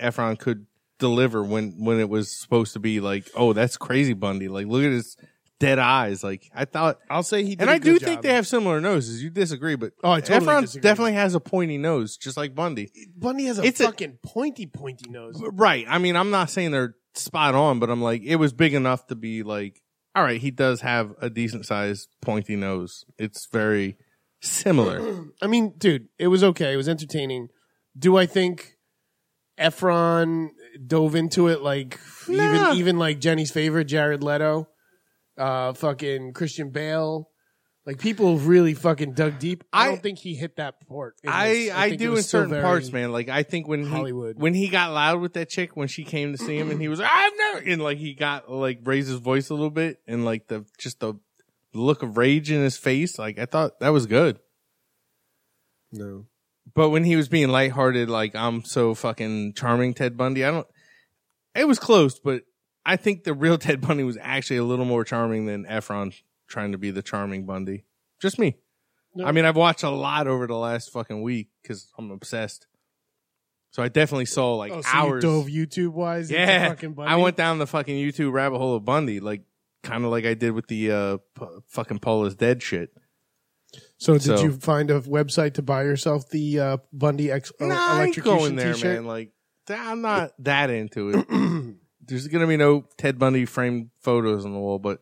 [0.00, 0.66] Efron could
[0.98, 4.48] deliver when when it was supposed to be like, oh, that's crazy Bundy.
[4.48, 5.16] Like, look at his
[5.58, 6.22] dead eyes.
[6.24, 6.98] Like, I thought.
[7.10, 9.22] I'll say he did and I do think they have similar noses.
[9.22, 10.82] You disagree, but Oh, I totally Efron disagree.
[10.82, 12.90] definitely has a pointy nose, just like Bundy.
[13.16, 15.40] Bundy has a It's a- fucking pointy, pointy nose.
[15.52, 15.86] Right.
[15.88, 19.06] I mean, I'm not saying they're spot on, but I'm like, it was big enough
[19.06, 19.80] to be like,
[20.14, 23.04] all right, he does have a decent sized pointy nose.
[23.18, 23.96] It's very
[24.42, 25.24] similar.
[25.42, 26.72] I mean, dude, it was okay.
[26.72, 27.48] It was entertaining.
[27.98, 28.76] Do I think
[29.58, 30.50] Efron
[30.86, 32.44] dove into it like Nah.
[32.72, 34.68] even even like Jenny's favorite, Jared Leto,
[35.38, 37.30] uh, fucking Christian Bale?
[37.86, 39.62] Like people really fucking dug deep.
[39.72, 41.14] I, I- don't think he hit that port.
[41.26, 41.72] I this.
[41.72, 43.12] I, think do in certain parts, man.
[43.12, 44.38] Like I think when he Hollywood.
[44.40, 46.88] when he got loud with that chick when she came to see him and he
[46.88, 50.00] was like, I've never and like he got like raised his voice a little bit
[50.08, 51.14] and like the just the
[51.74, 54.40] look of rage in his face, like I thought that was good.
[55.92, 56.26] No.
[56.74, 60.66] But when he was being lighthearted, like I'm so fucking charming, Ted Bundy, I don't.
[61.54, 62.42] It was close, but
[62.88, 66.14] I think the real Ted Bundy was actually a little more charming than Efron
[66.48, 67.84] trying to be the charming Bundy.
[68.22, 68.56] Just me.
[69.24, 72.66] I mean, I've watched a lot over the last fucking week because I'm obsessed.
[73.70, 75.24] So I definitely saw like Oh, so hours.
[75.24, 76.30] you dove YouTube wise.
[76.30, 77.10] yeah, fucking Bundy?
[77.12, 79.42] I went down the fucking YouTube rabbit hole of Bundy, like
[79.82, 82.90] kind of like I did with the uh, p- fucking Paul is dead shit.
[83.98, 87.66] So did So- you find a website to buy yourself the uh, Bundy ex- Nah,
[87.74, 88.94] I ain't electrocution going there, t-shirt?
[88.96, 89.06] man.
[89.06, 89.32] Like,
[89.68, 91.26] I'm not that into it.
[92.06, 95.00] There's gonna be no Ted Bundy framed photos on the wall, but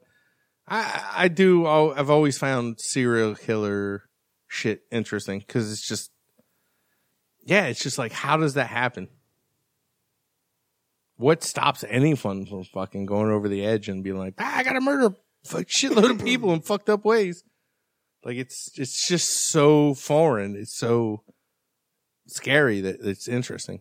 [0.67, 1.67] I, I do.
[1.67, 4.05] I've always found serial killer
[4.49, 6.11] shit interesting because it's just,
[7.45, 9.09] yeah, it's just like, how does that happen?
[11.17, 14.81] What stops anyone from fucking going over the edge and being like, ah, I gotta
[14.81, 15.15] murder
[15.53, 17.45] a shitload of people in fucked up ways?
[18.25, 20.57] Like it's it's just so foreign.
[20.57, 21.23] It's so
[22.27, 23.81] scary that it's interesting.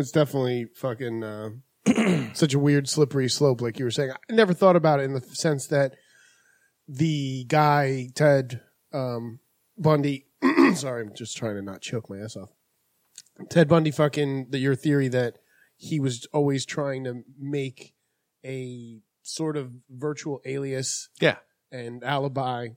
[0.00, 1.50] It's definitely fucking uh,
[2.32, 4.10] such a weird slippery slope, like you were saying.
[4.12, 5.94] I never thought about it in the sense that
[6.88, 8.60] the guy Ted
[8.92, 9.40] um,
[9.78, 10.26] Bundy.
[10.74, 12.48] sorry, I'm just trying to not choke my ass off.
[13.48, 15.36] Ted Bundy, fucking the, your theory that
[15.76, 17.94] he was always trying to make
[18.44, 21.36] a sort of virtual alias, Yeah.
[21.70, 22.68] and alibi.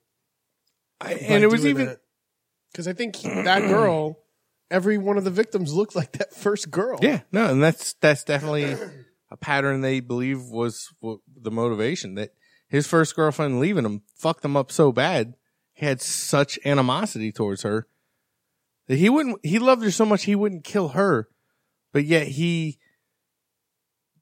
[1.01, 1.97] I, and it was even
[2.71, 4.19] because I think he- that girl
[4.69, 6.99] every one of the victims looked like that first girl.
[7.01, 8.75] Yeah, no, and that's that's definitely
[9.31, 12.33] a pattern they believe was the motivation that
[12.67, 15.35] his first girlfriend leaving him fucked him up so bad.
[15.73, 17.87] He had such animosity towards her
[18.87, 19.39] that he wouldn't.
[19.43, 21.29] He loved her so much he wouldn't kill her,
[21.91, 22.79] but yet he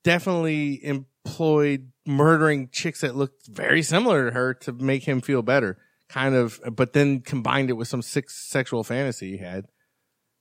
[0.03, 5.77] definitely employed murdering chicks that looked very similar to her to make him feel better.
[6.09, 9.65] Kind of, but then combined it with some sick sexual fantasy he had.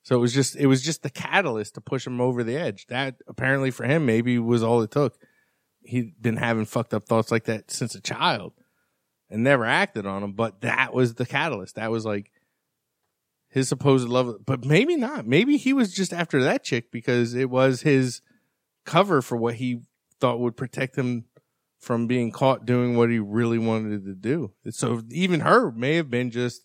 [0.02, 2.86] So it was just it was just the catalyst to push him over the edge.
[2.88, 5.18] That apparently for him maybe was all it took.
[5.82, 8.52] He'd been having fucked up thoughts like that since a child
[9.30, 11.76] and never acted on them, but that was the catalyst.
[11.76, 12.30] That was like
[13.48, 15.26] his supposed love, but maybe not.
[15.26, 18.22] Maybe he was just after that chick because it was his
[18.84, 19.80] cover for what he
[20.20, 21.24] thought would protect him
[21.78, 24.52] from being caught doing what he really wanted to do.
[24.70, 26.64] So even her may have been just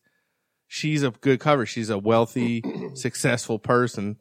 [0.76, 1.66] she's a good cover.
[1.66, 2.62] She's a wealthy,
[2.96, 4.18] successful person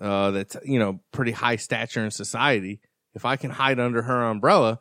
[0.00, 2.80] uh, that's you know pretty high stature in society.
[3.14, 4.78] If I can hide under her umbrella,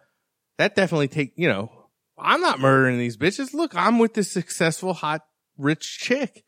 [0.57, 1.71] that definitely take you know.
[2.19, 3.53] I'm not murdering these bitches.
[3.53, 5.21] Look, I'm with this successful, hot,
[5.55, 6.43] rich chick.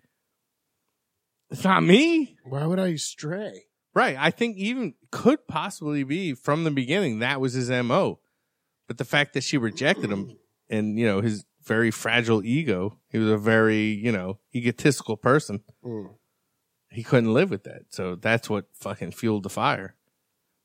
[1.51, 2.37] It's not me.
[2.43, 3.65] Why would I stray?
[3.93, 4.15] Right.
[4.17, 8.19] I think even could possibly be from the beginning that was his MO.
[8.87, 10.37] But the fact that she rejected him
[10.71, 15.61] and, you know, his very fragile ego, he was a very, you know, egotistical person.
[15.83, 16.15] Mm.
[16.91, 17.83] He couldn't live with that.
[17.89, 19.95] So that's what fucking fueled the fire.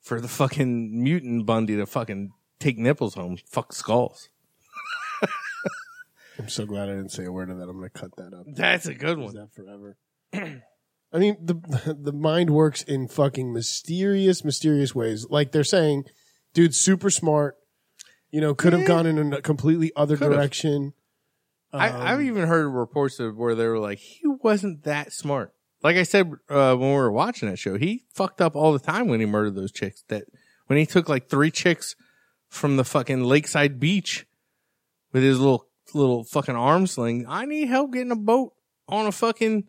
[0.00, 4.28] For the fucking mutant Bundy to fucking take nipples home, fuck skulls.
[6.38, 7.68] I'm so glad I didn't say a word of that.
[7.68, 8.46] I'm going to cut that up.
[8.46, 9.35] That's a good one.
[9.35, 9.96] That forever.
[11.12, 15.26] I mean, the the mind works in fucking mysterious, mysterious ways.
[15.30, 16.04] Like they're saying,
[16.54, 17.57] dude's super smart.
[18.35, 20.33] You know, could have gone in a completely other Could've.
[20.35, 20.92] direction.
[21.73, 25.53] I, I've Um, even heard reports of where they were like, he wasn't that smart.
[25.85, 28.81] Like I said uh, when we were watching that show, he fucked up all the
[28.81, 30.03] time when he murdered those chicks.
[30.09, 30.25] That
[30.66, 31.94] when he took like three chicks
[32.49, 34.27] from the fucking lakeside beach
[35.12, 37.27] with his little little fucking arm sling.
[37.29, 38.55] I need help getting a boat
[38.88, 39.64] on a fucking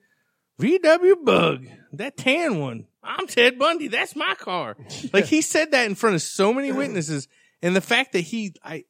[0.60, 2.88] VW Bug, that tan one.
[3.04, 3.90] I'm Ted Bundy.
[3.90, 4.76] That's my car.
[5.14, 7.28] Like he said that in front of so many witnesses,
[7.62, 8.86] and the fact that he, I,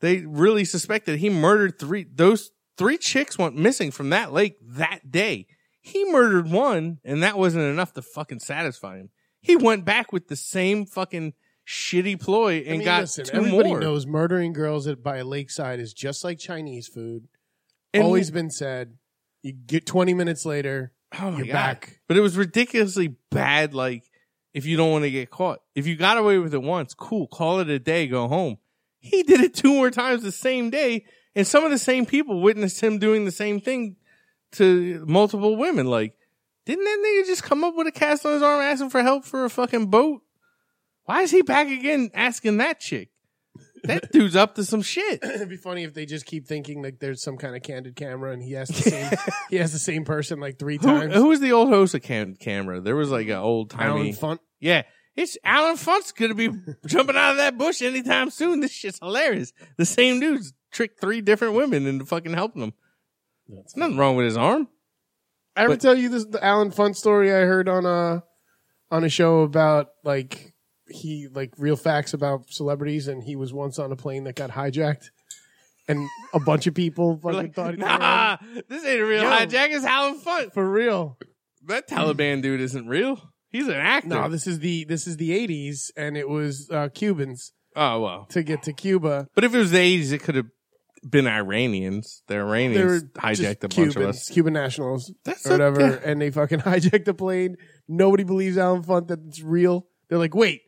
[0.00, 2.04] they really suspected he murdered three.
[2.12, 5.46] Those three chicks went missing from that lake that day.
[5.80, 9.10] He murdered one, and that wasn't enough to fucking satisfy him.
[9.40, 11.32] He went back with the same fucking
[11.66, 13.80] shitty ploy and I mean, got listen, two everybody more.
[13.80, 17.28] knows murdering girls at by a lakeside is just like Chinese food.
[17.94, 18.96] And- Always been said.
[19.42, 21.52] You get 20 minutes later, Oh you're God.
[21.52, 22.00] back.
[22.08, 23.72] But it was ridiculously bad.
[23.72, 24.04] Like,
[24.52, 27.26] if you don't want to get caught, if you got away with it once, cool,
[27.26, 28.58] call it a day, go home.
[28.98, 32.40] He did it two more times the same day, and some of the same people
[32.40, 33.96] witnessed him doing the same thing
[34.52, 35.86] to multiple women.
[35.86, 36.14] Like,
[36.66, 39.24] didn't that nigga just come up with a cast on his arm asking for help
[39.24, 40.22] for a fucking boat?
[41.04, 43.10] Why is he back again asking that chick?
[43.84, 45.20] That dude's up to some shit.
[45.24, 48.32] It'd be funny if they just keep thinking like there's some kind of candid camera
[48.32, 49.10] and he has the same
[49.50, 51.14] he has the same person like three times.
[51.14, 52.80] who was the old host of Cam- Camera?
[52.80, 53.90] There was like an old timey.
[53.90, 54.38] Allen Funt.
[54.60, 54.82] Yeah.
[55.16, 56.50] It's Allen Funt's gonna be
[56.86, 58.60] jumping out of that bush anytime soon.
[58.60, 59.52] This shit's hilarious.
[59.76, 62.72] The same dude's tricked three different women into fucking helping him.
[63.74, 64.68] Nothing wrong with his arm.
[65.56, 68.22] I ever But- tell you this the Allen Funt story I heard on a
[68.90, 70.49] on a show about like
[70.90, 74.50] he like real facts about celebrities and he was once on a plane that got
[74.50, 75.10] hijacked
[75.88, 78.36] and a bunch of people fucking thought he Nah,
[78.68, 79.30] this ain't a real Yo.
[79.30, 79.70] hijack.
[79.70, 80.52] It's Allen Funt.
[80.52, 81.18] for real.
[81.66, 83.20] That Taliban dude isn't real.
[83.50, 84.08] He's an actor.
[84.08, 88.26] No, this is the this is the 80s and it was uh, Cubans oh well.
[88.30, 89.26] to get to Cuba.
[89.34, 90.46] But if it was the eighties, it could have
[91.08, 92.22] been Iranians.
[92.28, 94.28] The Iranians hijacked a bunch Cubans, of us.
[94.28, 96.10] Cuban nationals That's or whatever, okay.
[96.10, 97.56] and they fucking hijacked the plane.
[97.88, 99.86] Nobody believes Allen Funt that it's real.
[100.08, 100.62] They're like, wait,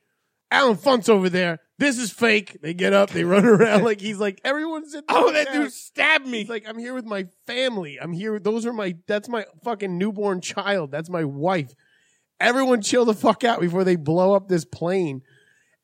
[0.53, 1.59] Allen Funt's over there.
[1.79, 2.59] This is fake.
[2.62, 5.03] They get up, they run around like he's like everyone's in.
[5.09, 6.38] Oh, that dude stabbed me.
[6.41, 7.99] He's like, I'm here with my family.
[8.01, 8.38] I'm here.
[8.38, 8.95] Those are my.
[9.09, 10.91] That's my fucking newborn child.
[10.93, 11.73] That's my wife.
[12.38, 15.23] Everyone, chill the fuck out before they blow up this plane.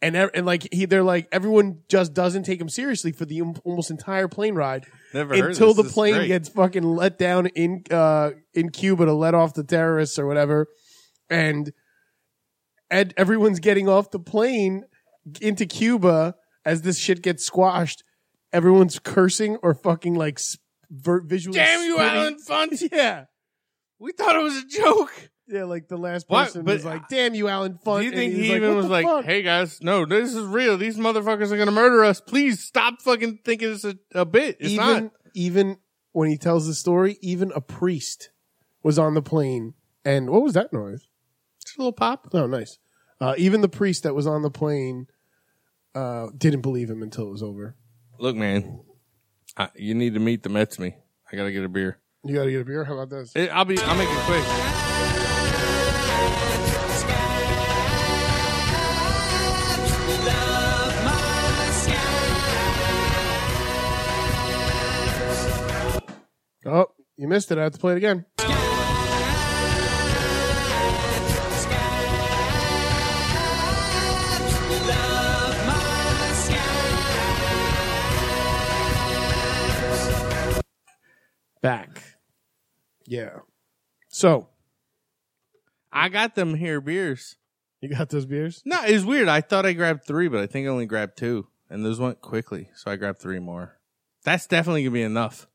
[0.00, 3.40] And ev- and like he, they're like everyone just doesn't take him seriously for the
[3.40, 5.76] um, almost entire plane ride Never heard until this.
[5.78, 6.26] the This is plane great.
[6.28, 10.68] gets fucking let down in uh in Cuba to let off the terrorists or whatever,
[11.28, 11.72] and
[12.90, 14.85] and everyone's getting off the plane
[15.40, 18.03] into Cuba as this shit gets squashed.
[18.53, 20.57] Everyone's cursing or fucking like s-
[20.90, 21.59] ver- visually.
[21.59, 22.12] Damn you, spitting.
[22.18, 22.88] Allen Funt!
[22.92, 23.24] Yeah,
[23.98, 25.12] We thought it was a joke.
[25.48, 25.64] yeah.
[25.64, 26.44] Like the last What?
[26.46, 28.57] person But- was like, "Damn you, Allen Funt." Do you and think he he was
[28.57, 30.79] even "What was like, fuck?" "Hey guys, no, this is real.
[30.79, 32.20] These motherfuckers are gonna murder us.
[32.22, 34.57] Please stop fucking thinking it's a, a bit.
[34.61, 35.77] It's even not." even
[36.12, 38.31] when he tells the story, even a priest
[38.83, 39.74] was on the plane
[40.07, 41.07] And what was that noise?
[41.78, 42.26] It's a little pop.
[42.32, 42.76] Oh, nice.
[43.20, 45.06] Uh, even the priest that was on the plane
[45.94, 47.76] uh, didn't believe him until it was over.
[48.18, 48.80] Look, man,
[49.56, 50.96] I, you need to meet the Mets me.
[51.30, 52.00] I gotta get a beer.
[52.24, 52.82] You got to get a beer.
[52.82, 53.30] How about this?
[53.36, 53.78] It, I'll be.
[53.78, 54.42] I'll make it quick.
[66.66, 66.86] Oh,
[67.16, 67.58] you missed it.
[67.58, 68.24] I have to play it again.
[81.60, 82.02] Back.
[83.06, 83.40] Yeah.
[84.08, 84.48] So
[85.92, 87.36] I got them here beers.
[87.80, 88.62] you got those beers?
[88.64, 89.28] No, it was weird.
[89.28, 92.20] I thought I grabbed three, but I think I only grabbed two, and those went
[92.20, 92.70] quickly.
[92.74, 93.78] So I grabbed three more.
[94.24, 95.46] That's definitely gonna be enough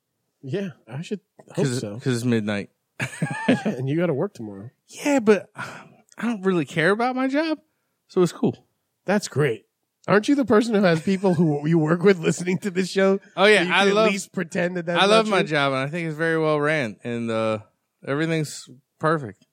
[0.41, 1.95] Yeah, I should hope because so.
[1.95, 2.69] Because it's midnight.
[2.99, 4.69] Yeah, and you got to work tomorrow.
[4.87, 7.59] Yeah, but I don't really care about my job,
[8.07, 8.65] so it's cool.
[9.05, 9.65] That's great.
[10.07, 13.19] Aren't you the person who has people who you work with listening to this show?
[13.37, 14.11] Oh yeah, So I can at love.
[14.11, 15.47] least pretend that that's I love my true?
[15.49, 17.59] job, and I think it's very well ran, and uh,
[18.05, 19.45] everything's perfect.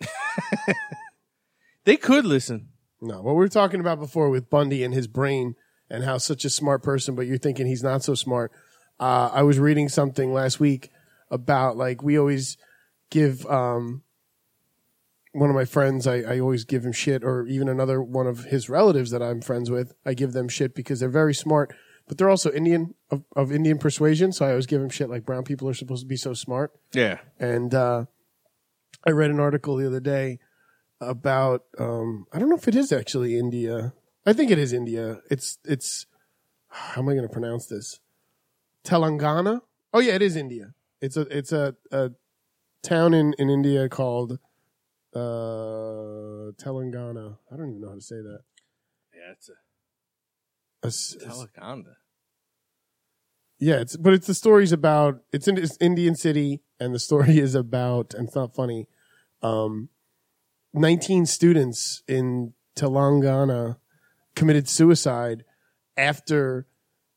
[1.84, 2.68] they could listen.
[3.00, 5.54] No, what we were talking about before with Bundy and his brain
[5.90, 8.52] and how such a smart person, but you're thinking he's not so smart.
[9.00, 10.90] Uh, I was reading something last week
[11.30, 12.56] about like we always
[13.10, 14.02] give um,
[15.32, 16.06] one of my friends.
[16.06, 19.40] I, I always give him shit, or even another one of his relatives that I'm
[19.40, 19.92] friends with.
[20.06, 21.74] I give them shit because they're very smart,
[22.06, 24.32] but they're also Indian of, of Indian persuasion.
[24.32, 26.72] So I always give them shit like brown people are supposed to be so smart.
[26.92, 28.06] Yeah, And uh,
[29.06, 30.38] I read an article the other day
[31.00, 33.92] about um, I don't know if it is actually India.
[34.24, 35.20] I think it is India.
[35.30, 36.06] It's it's
[36.68, 38.00] how am I going to pronounce this?
[38.84, 39.60] Telangana.
[39.92, 40.74] Oh yeah, it is India.
[41.00, 42.10] It's a it's a, a
[42.82, 44.38] town in, in India called
[45.14, 47.38] uh, Telangana.
[47.52, 48.40] I don't even know how to say that.
[49.14, 49.52] yeah, it's a
[50.84, 51.94] A s- Telaganda.
[53.58, 57.38] Yeah, it's but it's the story's about it's in it's Indian city and the story
[57.46, 58.88] is about and it's not funny.
[59.42, 59.88] Um,
[60.72, 63.76] nineteen students in Telangana
[64.34, 65.44] committed suicide
[65.96, 66.66] after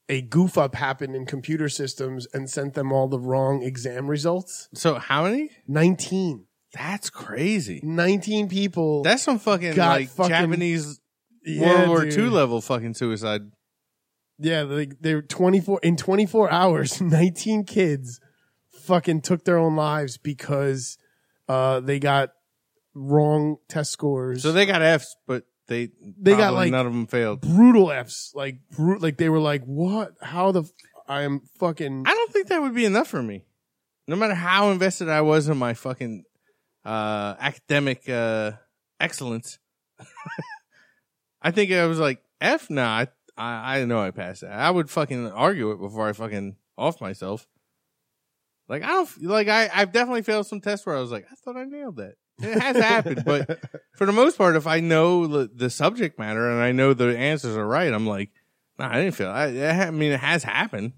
[0.07, 4.69] a goof up happened in computer systems and sent them all the wrong exam results.
[4.73, 5.49] So how many?
[5.67, 6.44] Nineteen.
[6.75, 7.79] That's crazy.
[7.83, 9.01] 19 people.
[9.03, 10.99] That's some fucking got like fucking- Japanese
[11.43, 12.13] Yeah, World War dude.
[12.19, 13.41] II level fucking suicide.
[14.37, 18.19] Yeah, they they were 24 in 24 hours, 19 kids
[18.83, 20.97] fucking took their own lives because
[21.47, 22.31] uh they got
[22.93, 24.43] wrong test scores.
[24.43, 27.41] So they got Fs, but they They got, probably like- none of them failed.
[27.41, 30.11] brutal Fs, like bru- like they were like, "What?
[30.21, 30.69] How the f-
[31.07, 33.45] I am fucking I don't think that would be enough for me.
[34.07, 36.23] No matter how invested I was in my fucking
[36.85, 38.53] uh, academic uh,
[38.99, 39.59] excellence,
[41.41, 42.69] I think I was like F.
[42.69, 44.51] Nah, I, I I know I passed that.
[44.51, 47.47] I would fucking argue it before I fucking off myself.
[48.67, 51.35] Like I don't like I I've definitely failed some tests where I was like I
[51.35, 52.15] thought I nailed that.
[52.39, 53.59] It has happened, but
[53.95, 57.17] for the most part, if I know the, the subject matter and I know the
[57.17, 58.29] answers are right, I'm like,
[58.77, 59.29] nah, I didn't fail.
[59.29, 60.93] I, I mean, it has happened.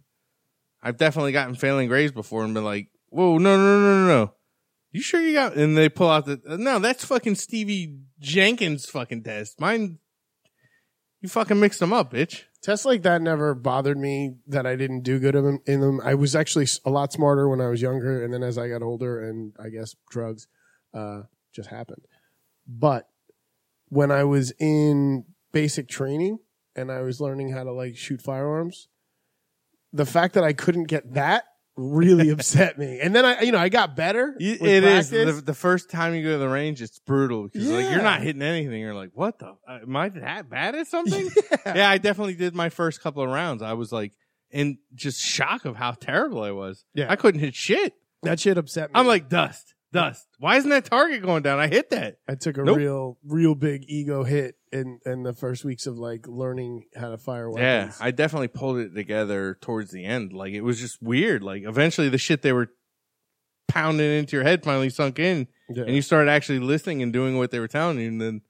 [0.82, 4.34] I've definitely gotten failing grades before and been like, whoa, no, no, no, no, no.
[4.92, 9.24] You sure you got, and they pull out the, no, that's fucking Stevie Jenkins fucking
[9.24, 9.60] test.
[9.60, 10.00] Mine,
[11.22, 12.44] you fucking mixed them up, bitch.
[12.62, 16.36] tests like that never bothered me that I didn't do good in them- I was
[16.36, 19.54] actually a lot smarter when I was younger, and then as I got older, and
[19.60, 20.48] I guess drugs
[20.94, 21.24] uh,
[21.54, 22.06] just happened.
[22.68, 23.08] But
[23.90, 26.40] when I was in basic training
[26.76, 28.88] and I was learning how to like shoot firearms,
[29.94, 31.46] the fact that I couldn't get that
[31.78, 33.00] really upset me.
[33.00, 34.36] And then I, you know, I got better.
[34.40, 37.70] It with is the, the first time you go to the range, it's brutal because
[37.70, 38.82] like you're not hitting anything.
[38.82, 39.56] You're like, what the?
[39.68, 41.30] uh, Am I that bad at something?
[41.66, 41.90] yeah.
[41.90, 43.62] I definitely did my first couple of rounds.
[43.62, 44.14] I was like
[44.52, 46.84] in just shock of how terrible I was.
[46.94, 47.08] Yeah.
[47.10, 47.94] I couldn't hit shit.
[48.24, 48.94] that shit upset me.
[49.00, 50.28] I'm like dust, dust.
[50.40, 51.60] Why isn't that target going down?
[51.60, 52.18] I hit that.
[52.28, 52.78] I took a Nope.
[52.78, 57.18] real, real big ego hit in in the first weeks of like learning how to
[57.18, 57.98] fire weapons.
[58.00, 58.06] Yeah.
[58.06, 60.34] I definitely pulled it together towards the end.
[60.34, 61.44] Like it was just weird.
[61.44, 62.70] Like eventually the shit they were
[63.68, 65.84] pounding into your head finally sunk in Yeah.
[65.84, 68.42] and you started actually listening and doing what they were telling you and then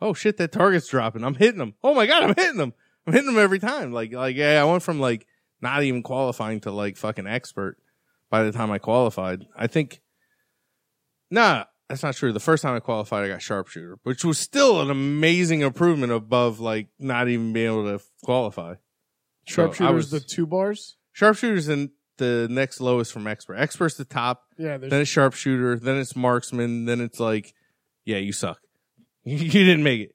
[0.00, 1.24] oh shit that target's dropping.
[1.24, 1.74] I'm hitting them.
[1.84, 2.72] Oh my god, I'm hitting them.
[3.06, 3.92] I'm hitting them every time.
[3.92, 5.26] Like like yeah, I went from like
[5.60, 7.76] not even qualifying to like fucking expert
[8.30, 9.44] by the time I qualified.
[9.56, 10.00] I think
[11.30, 12.32] Nah, that's not true.
[12.32, 16.58] The first time I qualified, I got sharpshooter, which was still an amazing improvement above
[16.60, 18.74] like not even being able to qualify.
[19.46, 20.96] Sharpshooter's was- the two bars.
[21.12, 23.56] Sharpshooter's in the next lowest from expert.
[23.56, 24.42] Expert's the top.
[24.58, 27.54] Yeah, then it's sharpshooter, then it's marksman, then it's like,
[28.04, 28.58] yeah, you suck.
[29.24, 30.14] you didn't make it.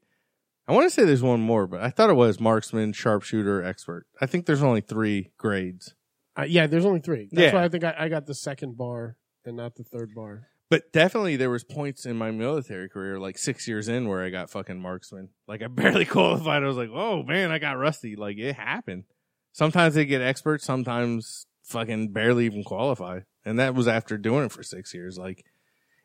[0.68, 4.06] I want to say there's one more, but I thought it was marksman, sharpshooter, expert.
[4.22, 5.96] I think there's only three grades.
[6.38, 7.28] Uh, yeah, there's only three.
[7.32, 7.60] That's Yeah.
[7.60, 10.48] why I think I, I got the second bar and not the third bar.
[10.72, 14.30] But definitely there was points in my military career, like six years in, where I
[14.30, 15.28] got fucking marksman.
[15.46, 16.64] Like I barely qualified.
[16.64, 18.16] I was like, oh man, I got rusty.
[18.16, 19.04] Like it happened.
[19.52, 23.20] Sometimes they get experts, sometimes fucking barely even qualify.
[23.44, 25.18] And that was after doing it for six years.
[25.18, 25.46] Like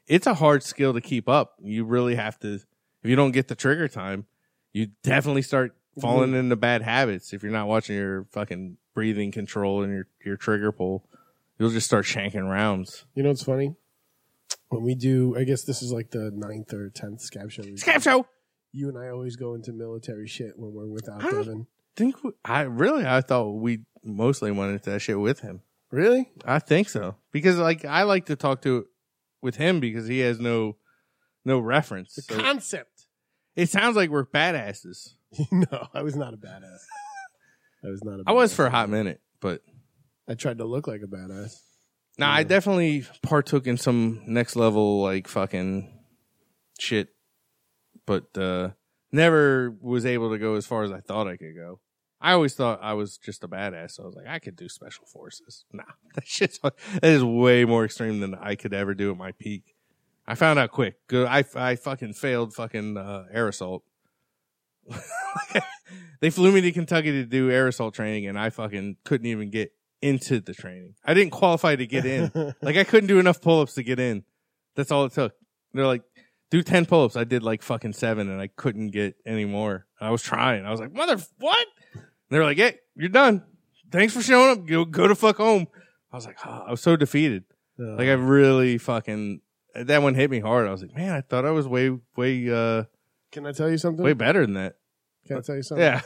[0.08, 1.54] it's a hard skill to keep up.
[1.62, 2.64] You really have to, if
[3.04, 4.26] you don't get the trigger time,
[4.72, 6.02] you definitely start mhm.
[6.02, 7.32] falling into bad habits.
[7.32, 11.08] If you're not watching your fucking breathing control and your, your trigger pull,
[11.56, 13.04] you'll just start shanking rounds.
[13.14, 13.76] You know what's funny?
[14.76, 17.62] When we do, I guess this is like the ninth or tenth scab show.
[17.62, 17.76] we do.
[17.76, 18.26] Scab show.
[18.72, 21.66] You and I always go into military shit when we're without I don't Devin.
[21.96, 25.62] think we, I really I thought we mostly went into that shit with him.
[25.90, 26.30] Really?
[26.44, 28.86] I think so because like I like to talk to
[29.40, 30.76] with him because he has no
[31.44, 32.14] no reference.
[32.14, 33.06] The So concept.
[33.54, 35.14] it sounds like we're badasses.
[35.52, 36.80] no, I was not a badass.
[37.84, 38.56] I was not a I was badass.
[38.56, 39.62] for a hot minute, but
[40.28, 41.54] I tried to look like a badass.
[42.18, 45.92] No, I definitely partook in some next level like fucking
[46.78, 47.08] shit,
[48.06, 48.70] but uh
[49.12, 51.80] never was able to go as far as I thought I could go.
[52.20, 53.92] I always thought I was just a badass.
[53.92, 55.64] So I was like, I could do special forces.
[55.72, 59.32] Nah, that shit's that is way more extreme than I could ever do at my
[59.32, 59.74] peak.
[60.26, 61.06] I found out quick.
[61.06, 61.26] Good.
[61.28, 63.84] I I fucking failed fucking uh, air assault.
[66.20, 69.50] they flew me to Kentucky to do air assault training, and I fucking couldn't even
[69.50, 69.72] get
[70.02, 70.94] into the training.
[71.04, 72.30] I didn't qualify to get in.
[72.62, 74.24] like I couldn't do enough pull ups to get in.
[74.74, 75.32] That's all it took.
[75.72, 76.02] They're like,
[76.50, 77.16] do ten pull ups.
[77.16, 79.86] I did like fucking seven, and I couldn't get any more.
[80.00, 80.64] I was trying.
[80.64, 81.66] I was like, mother, what?
[82.30, 83.42] They're like, hey, you're done.
[83.90, 84.66] Thanks for showing up.
[84.66, 85.66] Go go to fuck home.
[86.12, 87.44] I was like, oh, I was so defeated.
[87.78, 89.40] Like I really fucking
[89.74, 90.66] that one hit me hard.
[90.66, 92.84] I was like, man, I thought I was way way uh
[93.32, 94.04] Can I tell you something?
[94.04, 94.76] way better than that.
[95.26, 95.84] Can I tell you something?
[95.84, 96.00] Yeah.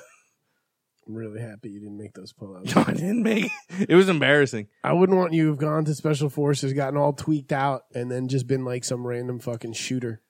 [1.07, 2.75] I'm really happy you didn't make those pull-ups.
[2.75, 3.91] No, I didn't make it.
[3.91, 4.69] It was embarrassing.
[4.85, 8.11] I wouldn't want you to have gone to special forces, gotten all tweaked out, and
[8.11, 10.23] then just been like some random fucking shooter.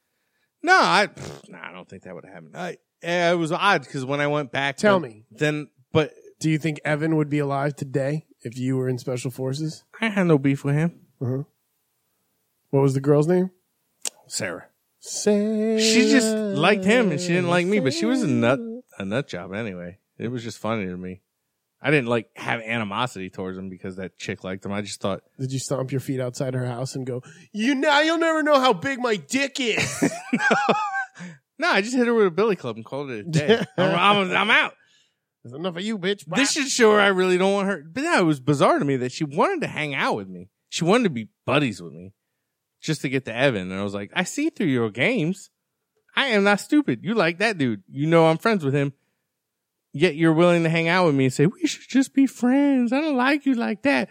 [0.62, 1.08] No, I
[1.48, 2.56] no, I don't think that would have happened.
[2.56, 5.24] I eh, it was odd because when I went back, Tell but me.
[5.30, 9.30] Then, but Do you think Evan would be alive today if you were in special
[9.30, 9.84] forces?
[10.00, 11.00] I had no beef with him.
[11.20, 11.42] Uh-huh.
[12.70, 13.50] What was the girl's name?
[14.26, 14.66] Sarah.
[15.00, 15.80] Sarah.
[15.80, 18.60] She just liked him and she didn't like me, but she was a nut
[18.98, 19.98] a nut job anyway.
[20.20, 21.22] It was just funny to me.
[21.82, 24.72] I didn't like have animosity towards him because that chick liked him.
[24.72, 28.00] I just thought Did you stomp your feet outside her house and go, "You now
[28.00, 30.02] you'll never know how big my dick is."
[31.58, 33.64] no, I just hit her with a billy club and called it a day.
[33.78, 33.94] I'm,
[34.28, 34.74] I'm, I'm out.
[35.42, 36.24] That's enough of you, bitch.
[36.26, 37.82] This should show her I really don't want her.
[37.82, 40.50] But yeah, it was bizarre to me that she wanted to hang out with me.
[40.68, 42.12] She wanted to be buddies with me
[42.82, 43.70] just to get to Evan.
[43.70, 45.48] And I was like, I see through your games.
[46.14, 47.00] I am not stupid.
[47.04, 47.84] You like that dude.
[47.88, 48.92] You know I'm friends with him.
[49.92, 52.92] Yet you're willing to hang out with me and say, we should just be friends.
[52.92, 54.08] I don't like you like that.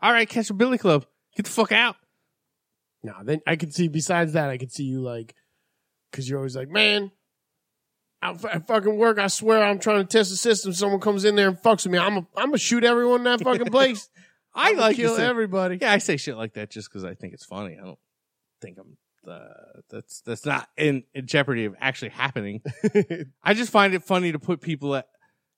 [0.00, 1.06] All right, catch a billy club.
[1.36, 1.96] Get the fuck out.
[3.02, 3.88] No, then I could see.
[3.88, 5.34] Besides that, I could see you like,
[6.10, 7.10] because you're always like, man,
[8.20, 9.18] I, I fucking work.
[9.18, 10.72] I swear, I'm trying to test the system.
[10.72, 11.98] Someone comes in there and fucks with me.
[11.98, 14.08] I'm a, I'm gonna shoot everyone in that fucking place.
[14.54, 15.78] I like kill say- everybody.
[15.80, 17.78] Yeah, I say shit like that just because I think it's funny.
[17.80, 17.98] I don't
[18.60, 18.96] think I'm.
[19.26, 22.60] Uh, that's that's not in, in jeopardy of actually happening.
[23.42, 25.06] I just find it funny to put people at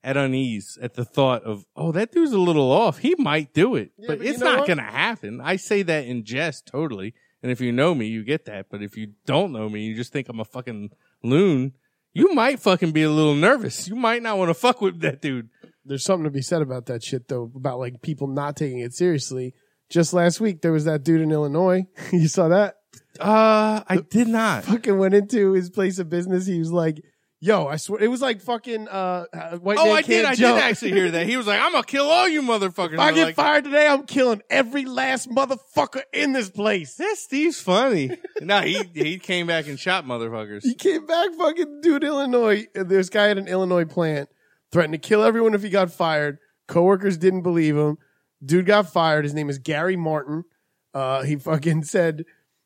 [0.05, 2.99] at unease at the thought of, oh, that dude's a little off.
[2.99, 4.75] He might do it, but, but you it's know not what?
[4.75, 5.41] to happen.
[5.41, 7.15] I say that in jest, totally.
[7.41, 8.67] And if you know me, you get that.
[8.69, 10.91] But if you don't know me, you just think I'm a fucking
[11.23, 11.73] loon.
[12.13, 13.87] You might fucking be a little nervous.
[13.87, 15.49] You might not want to fuck with that dude.
[15.83, 18.93] There's something to be said about that shit though, about like people not taking it
[18.93, 19.53] seriously.
[19.89, 21.85] Just last week, there was that dude in Illinois.
[22.11, 22.75] you saw that?
[23.19, 24.65] Uh, I did not.
[24.65, 26.45] Fucking went into his place of business.
[26.45, 27.03] He was like,
[27.41, 30.07] "Yo, I swear, it was like fucking uh, uh, white Oh, man I did.
[30.07, 30.57] can't I jump.
[30.57, 31.27] did actually hear that.
[31.27, 33.87] He was like, "I'm gonna kill all you motherfuckers." If I get like, fired today,
[33.87, 36.95] I'm killing every last motherfucker in this place.
[36.95, 38.11] That Steve's funny.
[38.41, 40.63] no, he he came back and shot motherfuckers.
[40.63, 42.65] He came back, fucking dude, Illinois.
[42.73, 44.29] This guy at an Illinois plant
[44.71, 46.39] threatened to kill everyone if he got fired.
[46.67, 47.97] Coworkers didn't believe him.
[48.43, 49.23] Dude got fired.
[49.23, 50.45] His name is Gary Martin.
[50.93, 52.23] Uh, he fucking said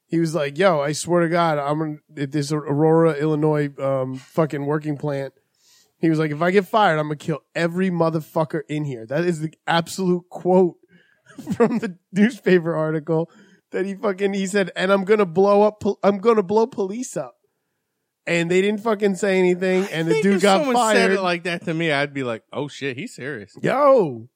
[0.09, 4.65] he was like, "Yo, I swear to God, I'm at this Aurora, Illinois, um, fucking
[4.65, 5.33] working plant."
[5.99, 9.23] He was like, "If I get fired, I'm gonna kill every motherfucker in here." That
[9.23, 10.77] is the absolute quote
[11.55, 13.29] from the newspaper article
[13.71, 15.81] that he fucking he said, "And I'm gonna blow up.
[15.81, 17.35] pol- I'm gonna blow police up."
[18.25, 21.11] And they didn't fucking say anything, and the dude if got someone said fired.
[21.13, 24.27] it like that to me, I'd be like, "Oh shit, he's serious." Yo,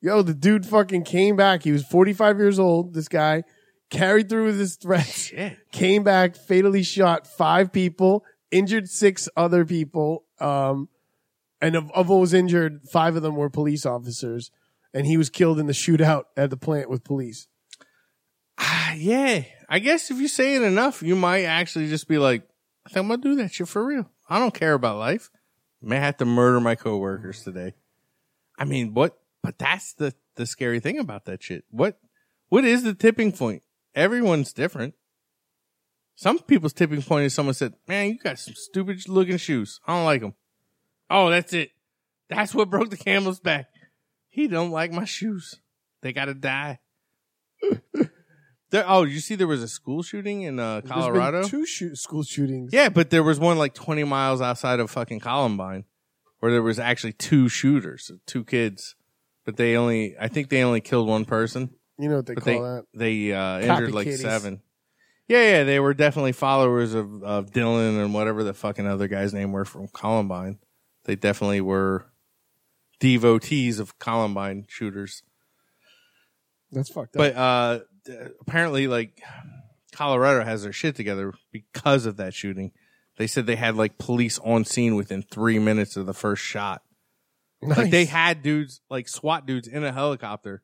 [0.00, 1.62] yo, the dude fucking came back.
[1.62, 2.94] He was 45 years old.
[2.94, 3.42] This guy
[3.90, 5.32] carried through with his threats,
[5.72, 10.88] came back, fatally shot five people, injured six other people, um,
[11.60, 14.50] and of, of those injured, five of them were police officers,
[14.94, 17.48] and he was killed in the shootout at the plant with police.
[18.58, 19.44] Ah, yeah.
[19.68, 22.42] I guess if you say it enough, you might actually just be like,
[22.86, 24.10] I think I'm gonna do that shit for real.
[24.28, 25.30] I don't care about life.
[25.80, 27.74] May have to murder my coworkers today.
[28.58, 29.18] I mean, what?
[29.42, 31.64] But that's the the scary thing about that shit.
[31.70, 32.00] What?
[32.48, 33.62] What is the tipping point?
[33.94, 34.94] Everyone's different.
[36.14, 39.80] Some people's tipping point is someone said, "Man, you got some stupid looking shoes.
[39.86, 40.34] I don't like them."
[41.10, 41.70] Oh, that's it.
[42.28, 43.68] That's what broke the camel's back.
[44.28, 45.54] He don't like my shoes.
[46.02, 46.80] They gotta die.
[48.70, 51.42] there, oh, you see, there was a school shooting in uh, Colorado.
[51.44, 52.72] two shoot, school shootings.
[52.72, 55.84] Yeah, but there was one like 20 miles outside of fucking Columbine
[56.40, 58.94] where there was actually two shooters, two kids,
[59.44, 61.70] but they only, I think they only killed one person.
[61.98, 62.84] You know what they but call they, that?
[62.94, 64.20] They uh, injured like kitties.
[64.20, 64.62] seven.
[65.26, 69.34] Yeah, yeah, they were definitely followers of, of Dylan and whatever the fucking other guy's
[69.34, 70.58] name were from Columbine.
[71.04, 72.06] They definitely were
[72.98, 75.22] devotees of Columbine shooters.
[76.72, 77.18] That's fucked up.
[77.18, 77.80] But uh,
[78.40, 79.20] apparently, like
[79.92, 82.72] Colorado has their shit together because of that shooting.
[83.16, 86.82] They said they had like police on scene within three minutes of the first shot.
[87.60, 90.62] Like they had dudes, like SWAT dudes, in a helicopter.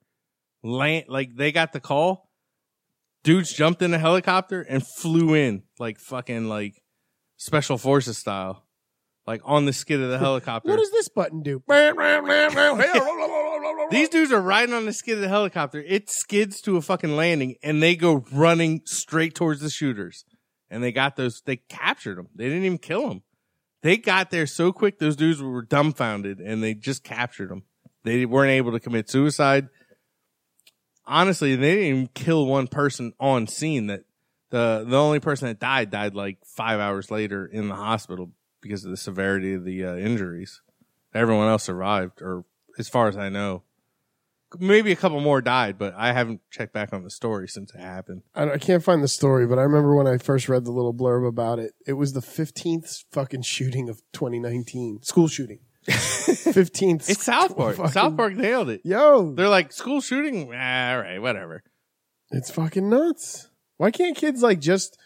[0.65, 2.31] Land like they got the call.
[3.23, 6.83] Dudes jumped in a helicopter and flew in like fucking like
[7.37, 8.65] special forces style,
[9.27, 10.71] like on the skid of the helicopter.
[10.71, 11.63] What does this button do?
[13.91, 15.85] These dudes are riding on the skid of the helicopter.
[15.87, 20.25] It skids to a fucking landing and they go running straight towards the shooters.
[20.71, 22.29] And they got those, they captured them.
[22.35, 23.23] They didn't even kill them.
[23.83, 27.65] They got there so quick, those dudes were dumbfounded and they just captured them.
[28.03, 29.69] They weren't able to commit suicide.
[31.07, 34.05] Honestly, they didn't even kill one person on scene that
[34.51, 38.31] the, the only person that died died like five hours later in the hospital
[38.61, 40.63] because of the severity of the uh, injuries.
[41.13, 42.45] Everyone else survived, or
[42.79, 43.63] as far as I know,
[44.59, 47.81] maybe a couple more died, but I haven't checked back on the story since it
[47.81, 48.23] happened.
[48.35, 50.95] I, I can't find the story, but I remember when I first read the little
[50.95, 51.73] blurb about it.
[51.87, 55.03] It was the 15th fucking shooting of 2019.
[55.03, 55.61] School shooting.
[55.89, 57.09] 15th.
[57.11, 57.77] It's South Park.
[57.77, 58.81] fucking- South Park nailed it.
[58.85, 60.51] Yo, They're like school shooting.
[60.55, 61.63] Ah, all right, whatever.
[62.31, 63.49] it's fucking nuts.
[63.77, 64.99] Why can't kids like just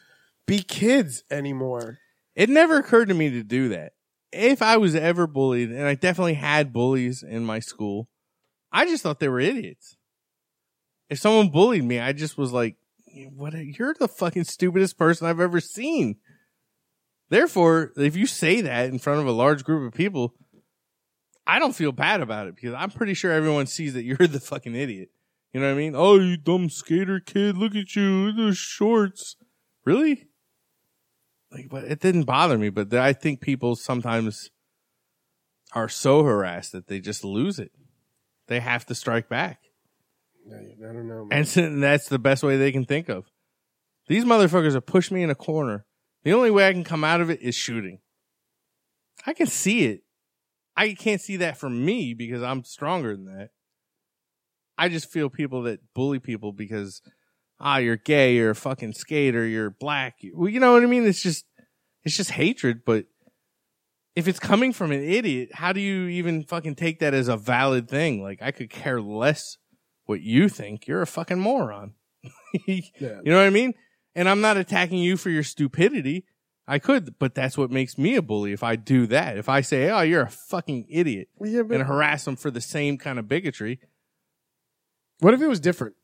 [0.46, 1.98] be kids anymore?
[2.34, 3.92] It never occurred to me to do that.
[4.30, 8.08] If I was ever bullied, and I definitely had bullies in my school,
[8.70, 9.96] I just thought they were idiots.
[11.08, 12.76] If someone bullied me, I just was like,
[13.34, 13.54] "What?
[13.54, 16.16] You're the fucking stupidest person I've ever seen."
[17.30, 20.34] Therefore, if you say that in front of a large group of people,
[21.48, 24.38] I don't feel bad about it because I'm pretty sure everyone sees that you're the
[24.38, 25.08] fucking idiot.
[25.52, 25.94] You know what I mean?
[25.96, 27.56] Oh, you dumb skater kid!
[27.56, 29.36] Look at you, those shorts.
[29.84, 30.26] Really?
[31.50, 32.68] Like, but it didn't bother me.
[32.68, 34.50] But I think people sometimes
[35.72, 37.72] are so harassed that they just lose it.
[38.48, 39.60] They have to strike back,
[40.50, 41.26] I don't know.
[41.26, 41.46] man.
[41.56, 43.26] and that's the best way they can think of.
[44.06, 45.86] These motherfuckers have pushed me in a corner.
[46.24, 48.00] The only way I can come out of it is shooting.
[49.26, 50.02] I can see it.
[50.78, 53.50] I can't see that for me because I'm stronger than that.
[54.78, 57.02] I just feel people that bully people because
[57.58, 60.14] ah, you're gay, you're a fucking skater, you're black.
[60.20, 61.04] You, well, you know what I mean?
[61.04, 61.44] It's just,
[62.04, 62.82] it's just hatred.
[62.86, 63.06] But
[64.14, 67.36] if it's coming from an idiot, how do you even fucking take that as a
[67.36, 68.22] valid thing?
[68.22, 69.56] Like, I could care less
[70.06, 70.86] what you think.
[70.86, 71.94] You're a fucking moron.
[72.66, 72.80] yeah.
[73.00, 73.74] You know what I mean?
[74.14, 76.24] And I'm not attacking you for your stupidity.
[76.70, 79.38] I could, but that's what makes me a bully if I do that.
[79.38, 82.60] If I say, oh, you're a fucking idiot Yeah, but- and harass them for the
[82.60, 83.80] same kind of bigotry.
[85.20, 85.94] What if it was different?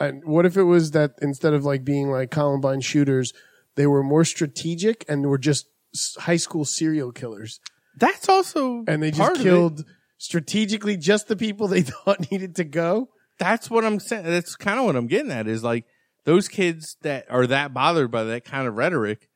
[0.00, 3.32] And what if it was that instead of like being like Columbine shooters,
[3.76, 7.60] they were more strategic and were just s- high school serial killers?
[7.96, 9.84] That's also and they just of killed
[10.18, 13.10] strategically just the people they thought needed to go.
[13.38, 14.24] That's what I'm saying.
[14.24, 15.84] That's kind of what I'm getting at is like
[16.24, 19.28] those kids that are that bothered by that kind of rhetoric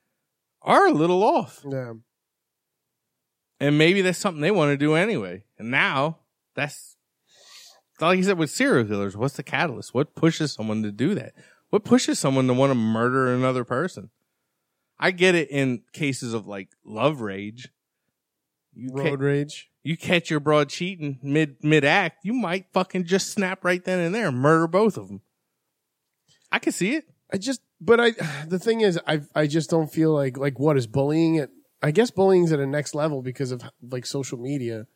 [0.62, 1.64] are a little off.
[1.68, 1.94] Yeah.
[3.60, 5.44] And maybe that's something they want to do anyway.
[5.58, 6.18] And now
[6.54, 6.96] that's
[8.00, 9.16] like you said with serial killers.
[9.16, 9.94] What's the catalyst?
[9.94, 11.34] What pushes someone to do that?
[11.70, 14.10] What pushes someone to want to murder another person?
[14.98, 17.68] I get it in cases of like love rage.
[18.74, 19.70] You Road rage.
[19.82, 23.98] You catch your broad cheating mid mid act, you might fucking just snap right then
[23.98, 25.22] and there, and murder both of them.
[26.52, 27.04] I can see it.
[27.32, 28.12] I just, but I,
[28.46, 31.50] the thing is, I, I just don't feel like, like what is bullying at,
[31.82, 34.86] I guess bullying's at a next level because of like social media.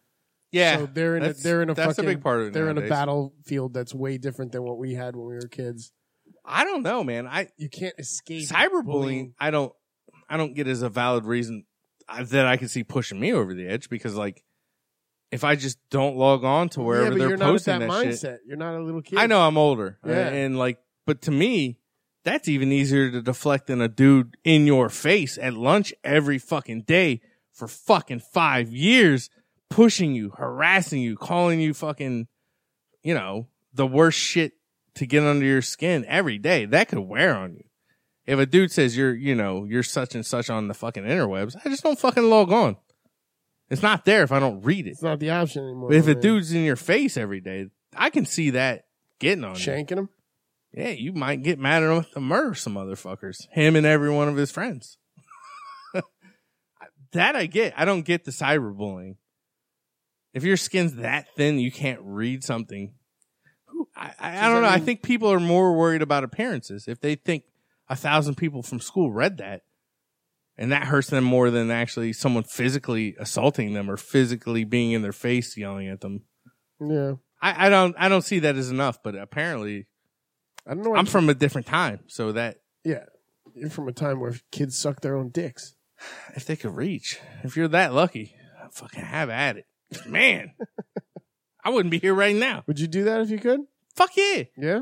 [0.50, 2.68] Yeah, So they're in a, they're in a that's a big part of it They're
[2.68, 5.92] in a battlefield that's way different than what we had when we were kids.
[6.44, 7.26] I don't know, man.
[7.26, 8.84] I you can't escape cyberbullying.
[8.84, 9.34] bullying.
[9.38, 9.72] I don't.
[10.28, 11.64] I don't get as a valid reason
[12.08, 14.42] uh, that I can see pushing me over the edge because, like,
[15.30, 17.88] if I just don't log on to wherever yeah, they're you're not at posting that,
[17.88, 18.40] that, shit.
[18.46, 19.18] You're not a little kid.
[19.18, 20.28] I know I'm older, uh, Yeah.
[20.28, 21.78] and like, but to me,
[22.24, 26.82] that's even easier to deflect than a dude in your face at lunch every fucking
[26.82, 27.20] day
[27.52, 29.30] for fucking five years,
[29.68, 32.28] pushing you, harassing you, calling you fucking,
[33.02, 34.52] you know, the worst shit
[34.94, 36.64] to get under your skin every day.
[36.64, 37.64] That could wear on you.
[38.24, 41.56] If a dude says you're, you know, you're such and such on the fucking interwebs,
[41.64, 42.76] I just don't fucking log on.
[43.68, 44.90] It's not there if I don't read it.
[44.90, 45.88] It's not the option anymore.
[45.88, 48.84] But if a dude's in your face every day, I can see that
[49.18, 49.60] getting on you.
[49.60, 50.08] shanking him,
[50.72, 53.46] Yeah, you might get mad at him to murder some motherfuckers.
[53.50, 54.96] Him and every one of his friends.
[57.12, 57.74] that I get.
[57.76, 59.16] I don't get the cyberbullying.
[60.32, 62.94] If your skin's that thin, you can't read something.
[63.94, 64.68] I, I, I don't know.
[64.68, 66.88] I think people are more worried about appearances.
[66.88, 67.44] If they think
[67.88, 69.62] a thousand people from school read that,
[70.56, 75.02] and that hurts them more than actually someone physically assaulting them or physically being in
[75.02, 76.22] their face yelling at them.
[76.80, 77.14] yeah.
[77.42, 77.96] I, I don't.
[77.98, 79.02] I don't see that as enough.
[79.02, 79.88] But apparently,
[80.66, 80.94] I don't know.
[80.94, 83.04] I'm from a different time, so that yeah.
[83.54, 85.74] You're from a time where kids suck their own dicks.
[86.34, 88.34] if they could reach, if you're that lucky,
[88.72, 89.66] fucking have at it,
[90.06, 90.52] man.
[91.64, 92.64] I wouldn't be here right now.
[92.66, 93.60] Would you do that if you could?
[93.94, 94.80] Fuck yeah, Yeah.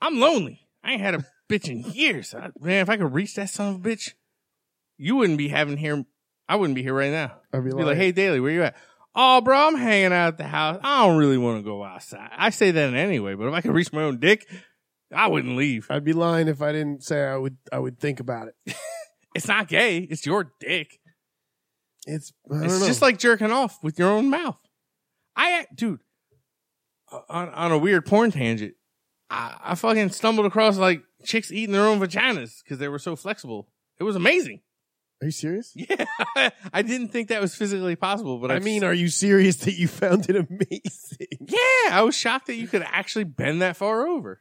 [0.00, 0.66] I'm lonely.
[0.82, 2.34] I ain't had a bitch in years.
[2.34, 4.14] I- man, if I could reach that son of a bitch,
[4.96, 6.04] you wouldn't be having here.
[6.48, 7.36] I wouldn't be here right now.
[7.52, 8.76] I'd be Be like, like, hey, Daly, where you at?
[9.14, 10.80] Oh, bro, I'm hanging out at the house.
[10.82, 12.30] I don't really want to go outside.
[12.36, 14.48] I say that anyway, but if I could reach my own dick,
[15.12, 15.86] I wouldn't leave.
[15.90, 17.56] I'd be lying if I didn't say I would.
[17.72, 18.76] I would think about it.
[19.32, 19.98] It's not gay.
[19.98, 20.98] It's your dick.
[22.04, 22.32] It's.
[22.50, 22.86] It's know.
[22.88, 24.58] just like jerking off with your own mouth.
[25.36, 26.00] I, dude,
[27.12, 28.74] uh, on, on a weird porn tangent,
[29.30, 33.14] I, I fucking stumbled across like chicks eating their own vaginas because they were so
[33.14, 33.68] flexible.
[34.00, 34.62] It was amazing.
[35.22, 35.74] Are you serious?
[35.76, 39.56] Yeah, I didn't think that was physically possible, but I I've mean, are you serious
[39.58, 41.38] that you found it amazing?
[41.46, 44.40] yeah, I was shocked that you could actually bend that far over.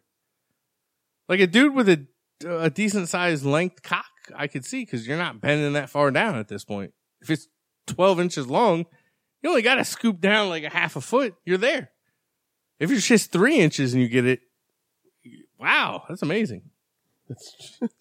[1.30, 2.06] Like a dude with a
[2.46, 4.06] a decent sized length cock,
[4.36, 6.94] I could see because you're not bending that far down at this point.
[7.22, 7.48] If it's
[7.88, 8.86] 12 inches long,
[9.44, 11.36] you only got to scoop down like a half a foot.
[11.46, 11.92] You're there.
[12.80, 14.40] If it's just three inches and you get it,
[15.60, 16.64] wow, that's amazing.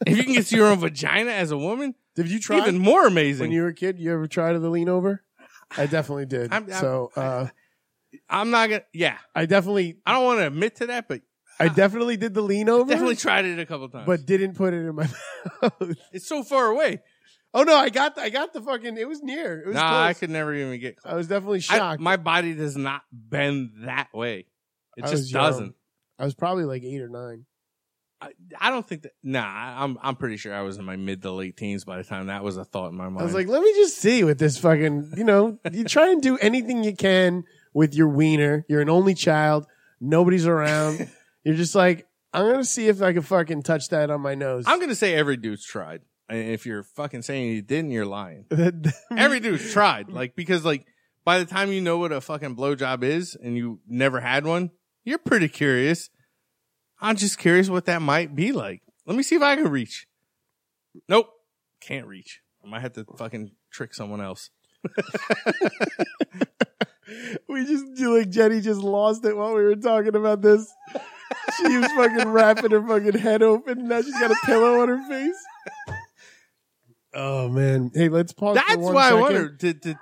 [0.06, 2.78] if you can get to your own vagina as a woman, Did you try even
[2.78, 3.44] more amazing.
[3.44, 3.98] when you were a kid?
[3.98, 5.22] You ever tried the lean over?
[5.76, 6.52] I definitely did.
[6.52, 7.48] I'm- I'm- so uh,
[8.30, 8.84] I'm not gonna.
[8.94, 11.20] Yeah, I definitely, I don't want to admit to that, but
[11.60, 12.88] I uh, definitely did the lean over.
[12.88, 14.06] definitely tried it a couple times.
[14.06, 15.08] but didn't put it in my
[15.62, 15.96] mouth.
[16.12, 17.00] it's so far away.
[17.54, 18.96] Oh no, I got, I got the fucking.
[18.98, 19.60] It was near.
[19.60, 20.00] It was Nah, close.
[20.00, 20.96] I could never even get.
[20.98, 21.12] Close.
[21.12, 22.00] I was definitely I- shocked.
[22.00, 24.46] my body does not bend that way.
[24.96, 25.74] It I just doesn't.
[26.18, 27.46] I was probably like eight or nine.
[28.20, 28.30] I,
[28.60, 29.12] I don't think that.
[29.22, 29.44] Nah,
[29.82, 32.26] I'm I'm pretty sure I was in my mid to late teens by the time
[32.26, 33.20] that was a thought in my mind.
[33.20, 35.14] I was like, let me just see with this fucking.
[35.16, 38.66] You know, you try and do anything you can with your wiener.
[38.68, 39.66] You're an only child.
[40.00, 41.08] Nobody's around.
[41.48, 44.64] You're just like, I'm gonna see if I can fucking touch that on my nose.
[44.66, 46.02] I'm gonna say every dude's tried.
[46.28, 48.44] And if you're fucking saying you didn't, you're lying.
[49.16, 50.10] Every dude's tried.
[50.10, 50.84] Like because like
[51.24, 54.72] by the time you know what a fucking blowjob is and you never had one,
[55.04, 56.10] you're pretty curious.
[57.00, 58.82] I'm just curious what that might be like.
[59.06, 60.06] Let me see if I can reach.
[61.08, 61.30] Nope,
[61.80, 62.42] can't reach.
[62.62, 64.50] I might have to fucking trick someone else.
[67.48, 70.70] we just like Jenny just lost it while we were talking about this.
[71.58, 73.88] She was fucking wrapping her fucking head open.
[73.88, 75.36] Now she's got a pillow on her face.
[77.14, 77.90] Oh man!
[77.94, 78.56] Hey, let's pause.
[78.58, 79.48] for That's one why I wonder.
[79.48, 79.96] Did, did,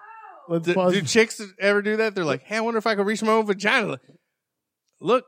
[0.48, 0.92] Let's do, pause.
[0.92, 2.14] do chicks ever do that?
[2.14, 3.98] They're like, "Hey, I wonder if I could reach my own vagina."
[5.00, 5.24] Look,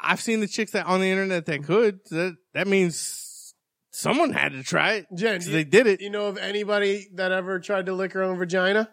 [0.00, 2.00] I've seen the chicks that on the internet that could.
[2.10, 3.54] That that means
[3.90, 5.06] someone had to try it.
[5.14, 6.00] Jen, So they did it.
[6.00, 8.88] You know of anybody that ever tried to lick her own vagina?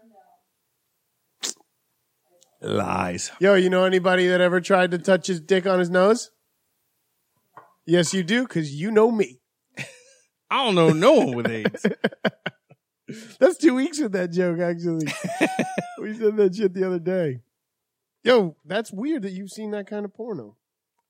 [2.62, 3.32] Lies.
[3.40, 6.30] Yo, you know anybody that ever tried to touch his dick on his nose?
[7.90, 9.40] Yes, you do, because you know me.
[10.52, 11.86] I don't know no one with AIDS.
[13.40, 15.08] That's two weeks with that joke, actually.
[16.00, 17.42] we said that shit the other day.
[18.24, 20.56] Yo, that's weird that you've seen that kind of porno.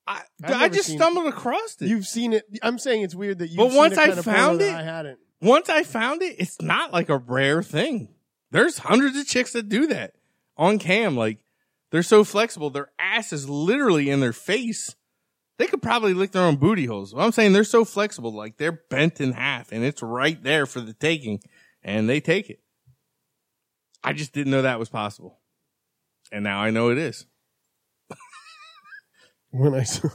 [0.08, 1.88] I, I just stumbled across it.
[1.88, 2.44] You've seen it.
[2.62, 5.20] I'm saying it's weird that you've But once I found it- I hadn't.
[5.42, 8.10] Once I found it, it's not like a rare thing.
[8.52, 10.14] There's hundreds of chicks that do that
[10.56, 11.18] on cam.
[11.18, 11.40] Like
[11.92, 12.70] they're so flexible.
[12.70, 14.96] Their ass is literally in their face.
[15.60, 17.14] They could probably lick their own booty holes.
[17.16, 20.80] I'm saying they're so flexible, like they're bent in half and it's right there for
[20.80, 21.42] the taking
[21.84, 22.62] and they take it.
[24.02, 25.38] I just didn't know that was possible.
[26.32, 27.26] And now I know it is.
[29.52, 30.10] When I saw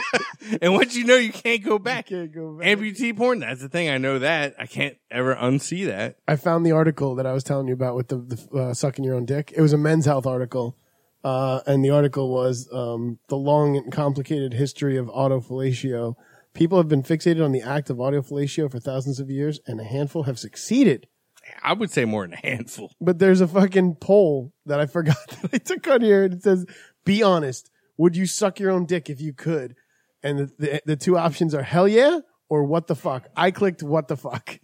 [0.60, 2.06] and once you know you can't go back.
[2.08, 2.66] Can't go back.
[2.66, 3.88] Amputee porn, that's the thing.
[3.88, 4.56] I know that.
[4.58, 6.16] I can't ever unsee that.
[6.26, 9.04] I found the article that I was telling you about with the, the uh, sucking
[9.04, 9.52] your own dick.
[9.56, 10.76] It was a men's health article,
[11.24, 16.14] uh, and the article was um, the long and complicated history of autofellatio.
[16.54, 19.84] People have been fixated on the act of autofellatio for thousands of years, and a
[19.84, 21.06] handful have succeeded.
[21.62, 22.92] I would say more than a handful.
[23.00, 26.42] But there's a fucking poll that I forgot that I took on here, and it
[26.42, 26.66] says,
[27.04, 29.76] "Be honest, would you suck your own dick if you could?"
[30.22, 33.28] And the the, the two options are hell yeah or what the fuck.
[33.36, 34.58] I clicked what the fuck,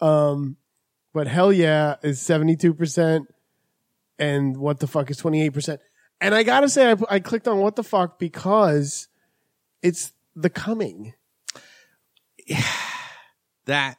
[0.00, 0.56] um,
[1.12, 3.26] but hell yeah is seventy two percent,
[4.18, 5.80] and what the fuck is twenty eight percent.
[6.22, 9.08] And I gotta say, I, I clicked on what the fuck because
[9.82, 11.14] it's the coming.
[13.66, 13.96] That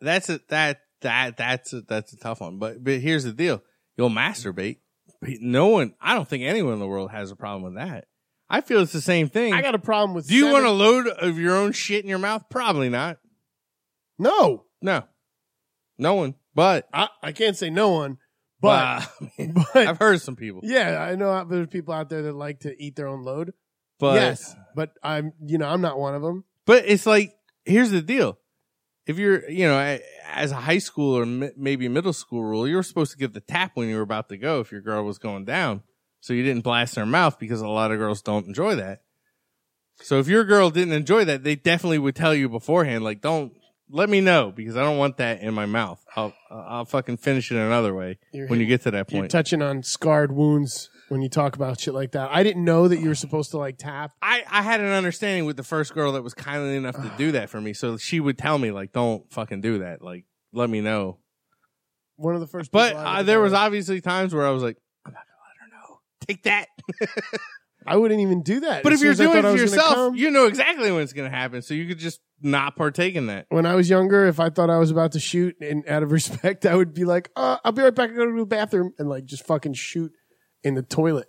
[0.00, 2.58] that's a that that that's a, that's a tough one.
[2.58, 3.62] But but here's the deal:
[3.98, 4.78] you'll masturbate.
[5.20, 8.06] No one, I don't think anyone in the world has a problem with that.
[8.48, 9.52] I feel it's the same thing.
[9.52, 10.28] I got a problem with.
[10.28, 12.44] Do you seven- want a load of your own shit in your mouth?
[12.48, 13.18] Probably not.
[14.18, 15.04] No, No,
[15.98, 16.36] no one.
[16.54, 18.16] But I, I can't say no one,
[18.66, 20.60] but, Well, but I've heard some people.
[20.62, 23.52] Yeah, I know there's people out there that like to eat their own load.
[23.98, 26.44] But yes, but I'm, you know, I'm not one of them.
[26.66, 28.38] But it's like, here's the deal.
[29.06, 29.98] If you're, you know,
[30.28, 33.40] as a high school or maybe middle school rule, you were supposed to give the
[33.40, 35.82] tap when you were about to go if your girl was going down.
[36.20, 39.02] So you didn't blast her mouth because a lot of girls don't enjoy that.
[40.02, 43.52] So if your girl didn't enjoy that, they definitely would tell you beforehand, like, don't
[43.90, 46.04] let me know because I don't want that in my mouth.
[46.16, 49.30] I'll, I'll fucking finish it another way You're when you get to that You're point.
[49.30, 52.30] touching on scarred wounds when you talk about shit like that.
[52.32, 54.12] I didn't know that you were supposed to like tap.
[54.20, 57.32] I, I had an understanding with the first girl that was kindly enough to do
[57.32, 57.72] that for me.
[57.74, 60.02] So she would tell me, like, don't fucking do that.
[60.02, 61.18] Like, let me know.
[62.16, 64.50] One of the first, But people I uh, ever there was obviously times where I
[64.50, 66.00] was like, I'm not gonna let her know.
[66.26, 66.68] Take that.
[67.86, 68.82] I wouldn't even do that.
[68.82, 71.02] but As if you're soon as I doing it for yourself, you know exactly when
[71.02, 71.62] it's gonna happen.
[71.62, 73.46] So you could just not partake in that.
[73.48, 76.10] when I was younger, if I thought I was about to shoot, and out of
[76.18, 78.10] respect, I would be like, uh, "I'll be right back.
[78.10, 80.12] I gotta go to the bathroom," and like just fucking shoot
[80.64, 81.28] in the toilet,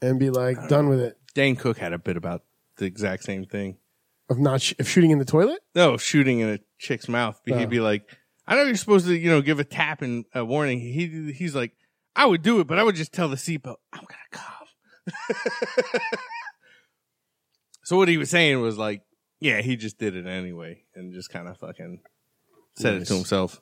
[0.00, 1.16] and be like, done with it.
[1.34, 2.42] Dane Cook had a bit about
[2.76, 3.76] the exact same thing.
[4.30, 5.60] Of not sh- of shooting in the toilet.
[5.74, 7.40] No, shooting in a chick's mouth.
[7.46, 7.58] But Oh.
[7.58, 8.04] He'd be like,
[8.46, 10.78] I know you're supposed to, you know, give a tap and a warning.
[10.80, 11.72] He he's like,
[12.14, 14.57] I would do it, but I would just tell the seatbelt, I'm gonna come.
[17.84, 19.02] So what he was saying was like,
[19.40, 22.00] yeah, he just did it anyway, and just kind of fucking
[22.76, 23.08] said it Nice.
[23.08, 23.60] to himself.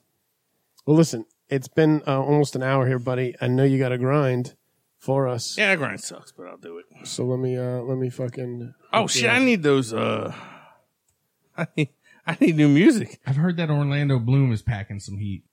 [0.86, 3.34] Well, listen, it's been uh, almost an hour here, buddy.
[3.40, 4.54] I know you got to grind
[4.98, 5.56] for us.
[5.58, 7.06] Yeah, grind sucks, but I'll do it.
[7.06, 8.72] So let me uh let me fucking.
[8.92, 9.92] Oh shit, I need those.
[9.92, 10.34] uh
[11.58, 11.88] I need,
[12.26, 13.20] I need new music.
[13.26, 15.44] I've heard that Orlando Bloom is packing some heat.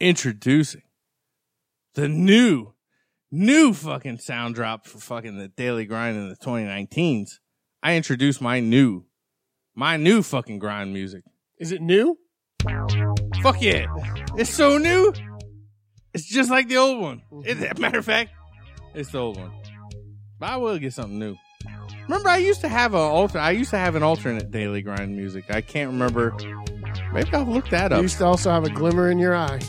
[0.00, 0.82] Introducing
[1.94, 2.72] the new,
[3.30, 7.38] new fucking sound drop for fucking the Daily Grind in the 2019s.
[7.82, 9.04] I introduce my new,
[9.74, 11.22] my new fucking grind music.
[11.58, 12.18] Is it new?
[13.42, 13.86] Fuck yeah.
[14.36, 15.12] It's so new.
[16.12, 17.22] It's just like the old one.
[17.44, 18.32] It, matter of fact,
[18.94, 19.52] it's the old one.
[20.38, 21.36] But I will get something new.
[22.04, 23.38] Remember, I used to have a alter.
[23.38, 25.44] I used to have an alternate daily grind music.
[25.50, 26.34] I can't remember.
[27.12, 28.02] Maybe I'll look that You up.
[28.02, 29.60] used to also have a glimmer in your eye.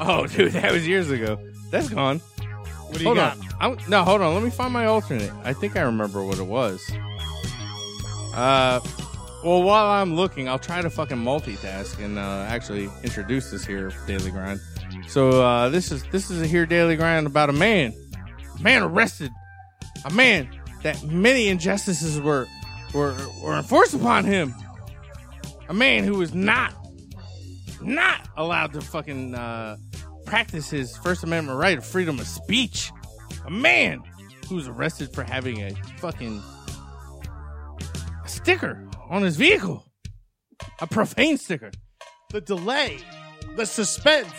[0.00, 1.38] Oh, dude, that was years ago.
[1.70, 2.18] That's gone.
[2.18, 3.38] What do you hold got?
[3.38, 3.78] on.
[3.78, 4.34] I'm, no, hold on.
[4.34, 5.32] Let me find my alternate.
[5.42, 6.80] I think I remember what it was.
[8.34, 8.80] Uh,
[9.44, 13.92] well, while I'm looking, I'll try to fucking multitask and uh, actually introduce this here
[14.06, 14.60] daily grind.
[15.08, 17.92] So uh, this is this is a here daily grind about a man,
[18.58, 19.30] a man arrested,
[20.04, 20.48] a man
[20.82, 22.46] that many injustices were
[22.94, 24.54] were were enforced upon him,
[25.68, 26.74] a man who was not
[27.84, 29.76] not allowed to fucking uh,
[30.26, 32.90] practice his First Amendment right of freedom of speech.
[33.46, 34.02] A man
[34.48, 36.42] who was arrested for having a fucking
[38.26, 39.84] sticker on his vehicle,
[40.80, 41.70] a profane sticker.
[42.30, 42.98] The delay,
[43.56, 44.32] the suspense.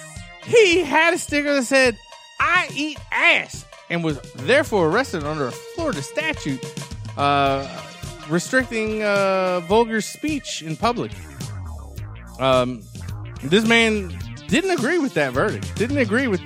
[0.43, 1.97] He had a sticker that said,
[2.39, 6.63] I eat ass, and was therefore arrested under a Florida statute
[7.17, 7.67] uh,
[8.29, 11.11] restricting uh, vulgar speech in public.
[12.39, 12.83] Um,
[13.43, 14.17] this man
[14.47, 16.41] didn't agree with that verdict, didn't agree with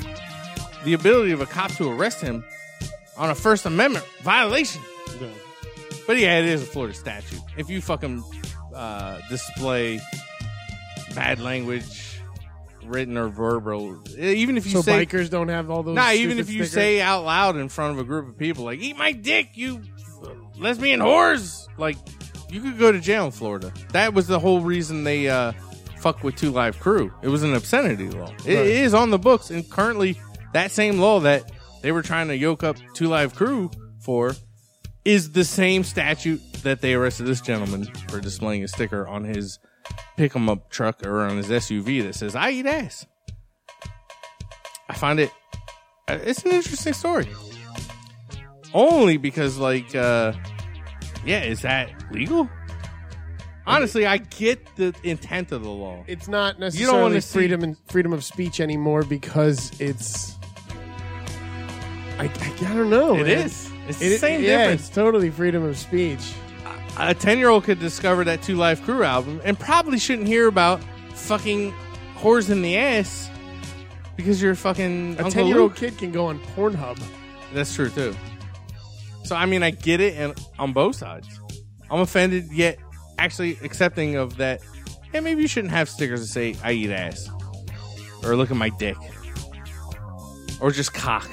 [0.83, 2.43] the ability of a cop to arrest him
[3.17, 4.81] on a First Amendment violation.
[6.07, 7.41] But yeah, it is a Florida statute.
[7.57, 8.23] If you fucking
[8.73, 9.99] uh, display
[11.13, 12.09] bad language,
[12.83, 15.95] written or verbal, even if you so say bikers don't have all those.
[15.95, 16.71] Nah, even if you stickers?
[16.71, 19.81] say out loud in front of a group of people, like "Eat my dick, you
[20.57, 21.97] lesbian whores," like
[22.49, 23.71] you could go to jail in Florida.
[23.91, 25.53] That was the whole reason they uh,
[25.99, 27.11] fuck with Two Live Crew.
[27.21, 28.31] It was an obscenity law.
[28.45, 28.65] It Right.
[28.67, 30.19] is on the books, and currently
[30.53, 33.69] that same law that they were trying to yoke up Two Live Crew
[33.99, 34.35] for
[35.05, 39.59] is the same statute that they arrested this gentleman for displaying a sticker on his
[40.17, 43.05] pick 'em up truck or on his SUV that says "I eat ass."
[44.89, 45.31] I find it
[46.07, 47.27] uh, it's an interesting story.
[48.73, 50.33] Only because like uh
[51.25, 52.49] yeah, is that legal?
[53.67, 56.03] Honestly, I get the intent of the law.
[56.07, 60.35] it's not You don't necessarily wanna see- freedom and freedom of speech anymore because it's.
[62.17, 63.15] I, I, I don't know.
[63.15, 63.45] It man.
[63.45, 63.71] is.
[63.87, 64.87] It's It- the same yeah, difference.
[64.87, 66.33] It's totally freedom of speech.
[66.97, 70.81] A 10-year-old could discover that Two Live Crew album and probably shouldn't hear about
[71.13, 71.73] fucking
[72.17, 73.29] whores in the ass
[74.17, 75.77] because you're fucking A Uncle ten year old Luke.
[75.77, 77.01] kid can go on Pornhub.
[77.53, 78.13] That's true too.
[79.23, 81.27] So I mean, I get it, and on both sides,
[81.89, 82.79] I'm offended yet
[83.19, 84.61] actually accepting of that.
[85.11, 87.29] Hey, maybe you shouldn't have stickers that say "I eat ass"
[88.23, 88.97] or "Look at my dick"
[90.59, 91.29] or just cock.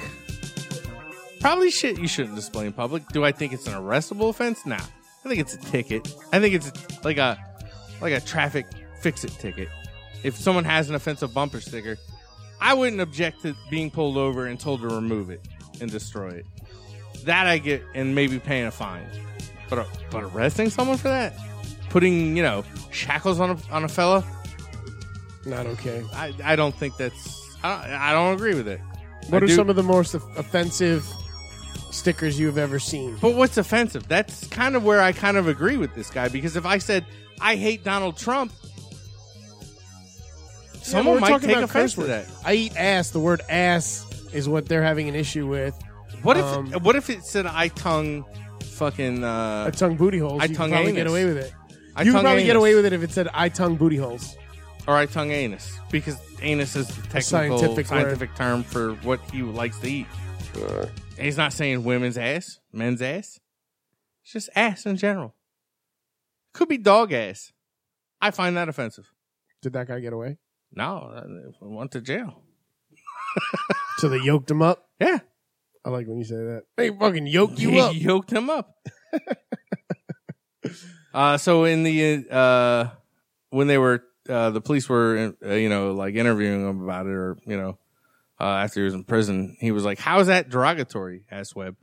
[1.39, 3.07] Probably shit you shouldn't display in public.
[3.09, 4.65] Do I think it's an arrestable offense?
[4.65, 4.75] Nah.
[4.75, 6.07] I think it's a ticket.
[6.31, 6.71] I think it's
[7.03, 7.37] like a
[8.01, 8.65] like a traffic
[9.01, 9.69] fix it ticket.
[10.23, 11.97] If someone has an offensive bumper sticker,
[12.59, 15.45] I wouldn't object to being pulled over and told to remove it
[15.79, 16.45] and destroy it.
[17.25, 19.05] That I get, and maybe paying a fine.
[19.69, 21.37] But but arresting someone for that,
[21.89, 24.23] putting you know shackles on a on a fella,
[25.45, 26.03] Not okay.
[26.13, 28.79] I I don't think that's I don't, I don't agree with it.
[29.29, 31.05] What I are do- some of the most offensive
[31.91, 33.17] stickers you've ever seen?
[33.21, 34.07] But what's offensive?
[34.07, 37.05] That's kind of where I kind of agree with this guy because if I said
[37.41, 38.51] I hate Donald Trump,
[40.81, 42.27] someone we're might talking take about offense curse to words.
[42.41, 42.47] that.
[42.47, 43.11] I eat ass.
[43.11, 45.77] The word ass is what they're having an issue with.
[46.23, 48.25] What if Um, what if it said I tongue
[48.63, 50.41] fucking uh I tongue booty holes.
[50.41, 51.03] I you tongue probably anus.
[51.03, 51.53] get away with it.
[51.97, 54.37] I you could probably get away with it if it said I tongue booty holes.
[54.87, 59.41] or I tongue anus because anus is the technical scientific scientific, term for what he
[59.41, 60.07] likes to eat.
[60.55, 60.91] And
[61.25, 63.39] he's not saying women's ass, men's ass.
[64.23, 65.33] It's just ass in general.
[66.53, 67.51] Could be dog ass.
[68.21, 69.11] I find that offensive.
[69.61, 70.37] Did that guy get away?
[70.71, 71.23] No, I
[71.61, 72.43] went to jail.
[73.97, 74.87] So they yoked him up.
[74.99, 75.19] Yeah.
[75.83, 76.63] I like when you say that.
[76.75, 77.95] They fucking yoked you up.
[77.95, 78.75] yoked him up.
[81.17, 82.89] uh, so in the uh,
[83.49, 87.13] when they were uh, the police were uh, you know like interviewing him about it,
[87.13, 87.79] or you know
[88.39, 91.75] uh, after he was in prison, he was like, "How is that derogatory?" asked Webb.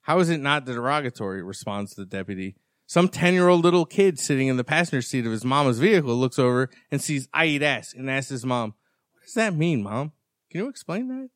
[0.00, 1.42] How is it not derogatory?
[1.42, 2.56] Responds the deputy.
[2.86, 6.16] Some ten year old little kid sitting in the passenger seat of his mama's vehicle
[6.16, 8.72] looks over and sees I eat ass and asks his mom,
[9.12, 10.12] "What does that mean, mom?
[10.50, 11.28] Can you explain that?"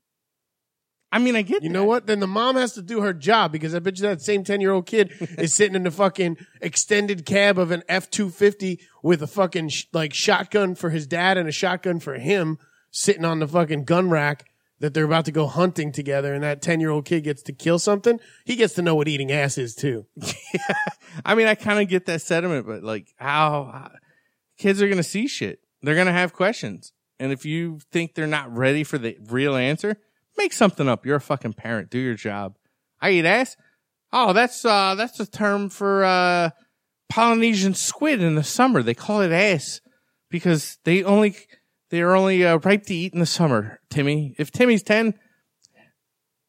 [1.13, 2.07] I mean, I get You know what?
[2.07, 4.61] Then the mom has to do her job because I bet you that same 10
[4.61, 9.23] year old kid is sitting in the fucking extended cab of an F 250 with
[9.23, 12.59] a fucking sh- like shotgun for his dad and a shotgun for him
[12.91, 14.47] sitting on the fucking gun rack
[14.81, 16.33] that they're about to go hunting together.
[16.33, 18.19] And that 10 year old kid gets to kill something.
[18.47, 20.07] He gets to know what eating ass is too.
[20.17, 20.75] yeah.
[21.25, 23.91] I mean, I kind of get that sentiment, but like, how, how
[24.59, 25.61] kids are going to see shit?
[25.83, 29.57] They're going to have questions, and if you think they're not ready for the real
[29.57, 29.97] answer,
[30.37, 31.07] make something up.
[31.07, 31.91] You're a fucking parent.
[31.91, 32.57] Do your job.
[33.01, 33.57] I eat ass.
[34.13, 36.51] Oh, that's uh, that's a term for uh,
[37.09, 38.83] Polynesian squid in the summer.
[38.83, 39.81] They call it ass
[40.31, 41.37] because they only
[41.91, 43.81] they are only uh, ripe to eat in the summer.
[43.91, 45.15] Timmy, if Timmy's ten,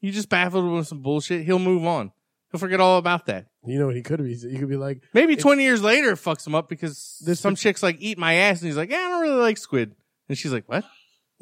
[0.01, 1.45] you just baffled him with some bullshit.
[1.45, 2.11] He'll move on.
[2.51, 3.47] He'll forget all about that.
[3.65, 4.35] You know what he could be?
[4.35, 7.55] He could be like, Maybe 20 years later it fucks him up because This some
[7.55, 8.59] chick's like, eat my ass.
[8.61, 9.95] And he's like, yeah, I don't really like squid.
[10.29, 10.83] And she's like, what?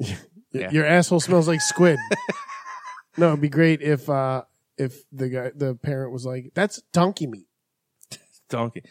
[0.52, 0.70] Yeah.
[0.70, 1.98] Your asshole smells like squid.
[3.16, 4.42] no, it'd be great if uh
[4.76, 7.46] if the guy the parent was like, "That's donkey meat."
[8.48, 8.82] Donkey.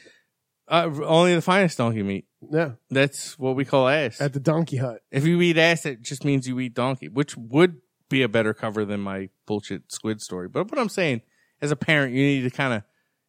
[0.68, 2.26] Uh, only the finest donkey meat.
[2.50, 4.20] Yeah, That's what we call ass.
[4.22, 5.02] at the donkey hut.
[5.12, 8.54] if you eat ass, it just means you eat donkey, which would be a better
[8.54, 10.48] cover than my bullshit squid story.
[10.48, 11.22] But what I'm saying,
[11.62, 12.84] as a parent, you need to kind of,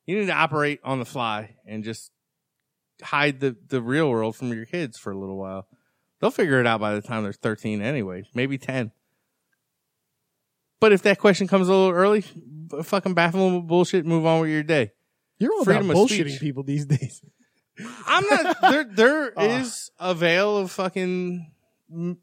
[0.06, 2.10] you need to operate on the fly and just
[3.02, 5.66] hide the, the real world from your kids for a little while.
[6.22, 8.92] They'll figure it out by the time they're 13 anyway, maybe 10.
[10.80, 12.24] But if that question comes a little early,
[12.84, 14.92] fucking baffle them with bullshit, move on with your day.
[15.38, 16.40] You're all Freedom about of bullshitting speech.
[16.40, 17.20] people these days.
[18.06, 18.60] I'm not.
[18.62, 19.42] There, there Ah.
[19.60, 21.50] is a veil of fucking
[21.92, 22.18] m-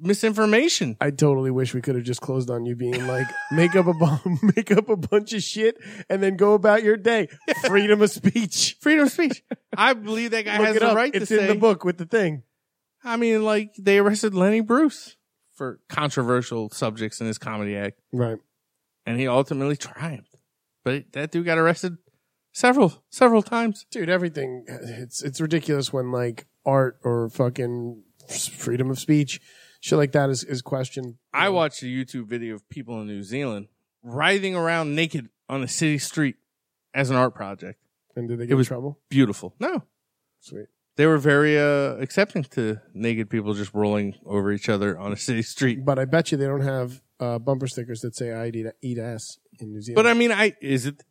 [0.00, 0.96] misinformation.
[1.00, 3.94] I totally wish we could have just closed on you being like, make up a
[3.94, 5.76] bu- make up a bunch of shit
[6.08, 7.28] and then go about your day.
[7.66, 8.76] Freedom of speech.
[8.80, 9.42] Freedom of speech.
[9.76, 10.96] I believe that guy Look has the up.
[10.96, 11.46] right It's to in say.
[11.52, 12.42] the book with the thing.
[13.04, 15.16] I mean, like they arrested Lenny Bruce
[15.52, 18.38] for controversial subjects in his comedy act, Right.
[19.06, 20.34] and he ultimately triumphed.
[20.84, 21.98] But that dude got arrested
[22.52, 23.86] several several times.
[23.90, 29.40] Dude, everything it's it's ridiculous when like art or fucking freedom of speech,
[29.80, 31.16] shit like that is, is questioned.
[31.32, 33.68] I watched a YouTube video of people in New Zealand
[34.02, 36.36] writhing around naked on a city street
[36.94, 37.80] as an art project.
[38.16, 39.00] And did they It get was in trouble?
[39.10, 39.54] beautiful.
[39.60, 39.82] No,
[40.40, 40.66] Sweet.
[40.96, 45.16] They were very uh, accepting to naked people just rolling over each other on a
[45.28, 45.84] city street.
[45.84, 48.98] But I bet you they don't have uh, bumper stickers that say I eat, eat
[48.98, 49.96] ass in New Zealand.
[49.96, 51.02] But I mean, I is it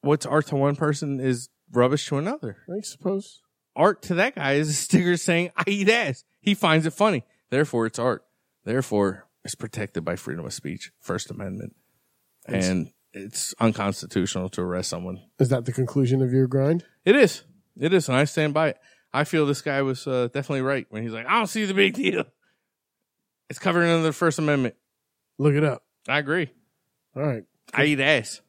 [0.00, 2.58] what's art to one person is rubbish to another.
[2.68, 3.40] I suppose.
[3.74, 7.24] Art to that guy is a sticker saying "I eat ass." He finds it funny,
[7.50, 8.24] therefore it's art.
[8.64, 11.76] Therefore, it's protected by freedom of speech, First Amendment,
[12.46, 15.20] and it's unconstitutional to arrest someone.
[15.38, 16.84] Is that the conclusion of your grind?
[17.04, 17.42] It is.
[17.78, 18.78] It is, and I stand by it.
[19.12, 21.74] I feel this guy was uh, definitely right when he's like, "I don't see the
[21.74, 22.24] big deal."
[23.48, 24.74] It's covered under the First Amendment.
[25.38, 25.82] Look it up.
[26.08, 26.50] I agree.
[27.14, 27.44] All right.
[27.72, 28.40] I eat ass.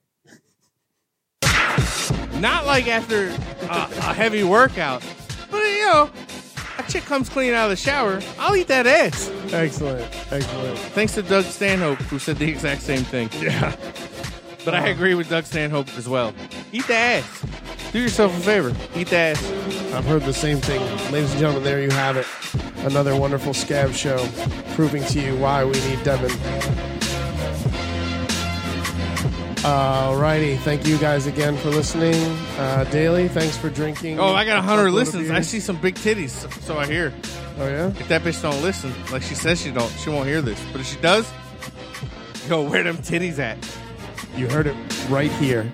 [2.39, 5.03] Not like after a, a heavy workout,
[5.49, 6.09] but you know,
[6.77, 8.21] a chick comes clean out of the shower.
[8.39, 9.31] I'll eat that ass.
[9.51, 10.05] Excellent.
[10.31, 10.77] Excellent.
[10.77, 13.29] Thanks to Doug Stanhope, who said the exact same thing.
[13.41, 13.75] Yeah.
[14.65, 16.33] But I agree with Doug Stanhope as well.
[16.71, 17.45] Eat the ass.
[17.97, 18.75] Do yourself a favor.
[18.95, 19.43] Eat the ass.
[19.91, 20.79] I've heard the same thing.
[21.11, 22.27] Ladies and gentlemen, there you have it.
[22.85, 24.23] Another wonderful scab show
[24.75, 26.29] proving to you why we need Devin.
[29.63, 30.59] Alrighty.
[30.59, 32.13] Thank you guys again for listening.
[32.59, 34.19] Uh, Daly, thanks for drinking.
[34.19, 35.31] Oh, I got a hundred listens.
[35.31, 37.11] I see some big titties, so- so I hear.
[37.57, 37.87] Oh yeah.
[37.87, 40.63] If that bitch don't listen, like she says she don't, she won't hear this.
[40.71, 41.27] But if she does,
[42.47, 43.57] yo, where them titties at?
[44.35, 44.75] You heard it
[45.09, 45.73] right here.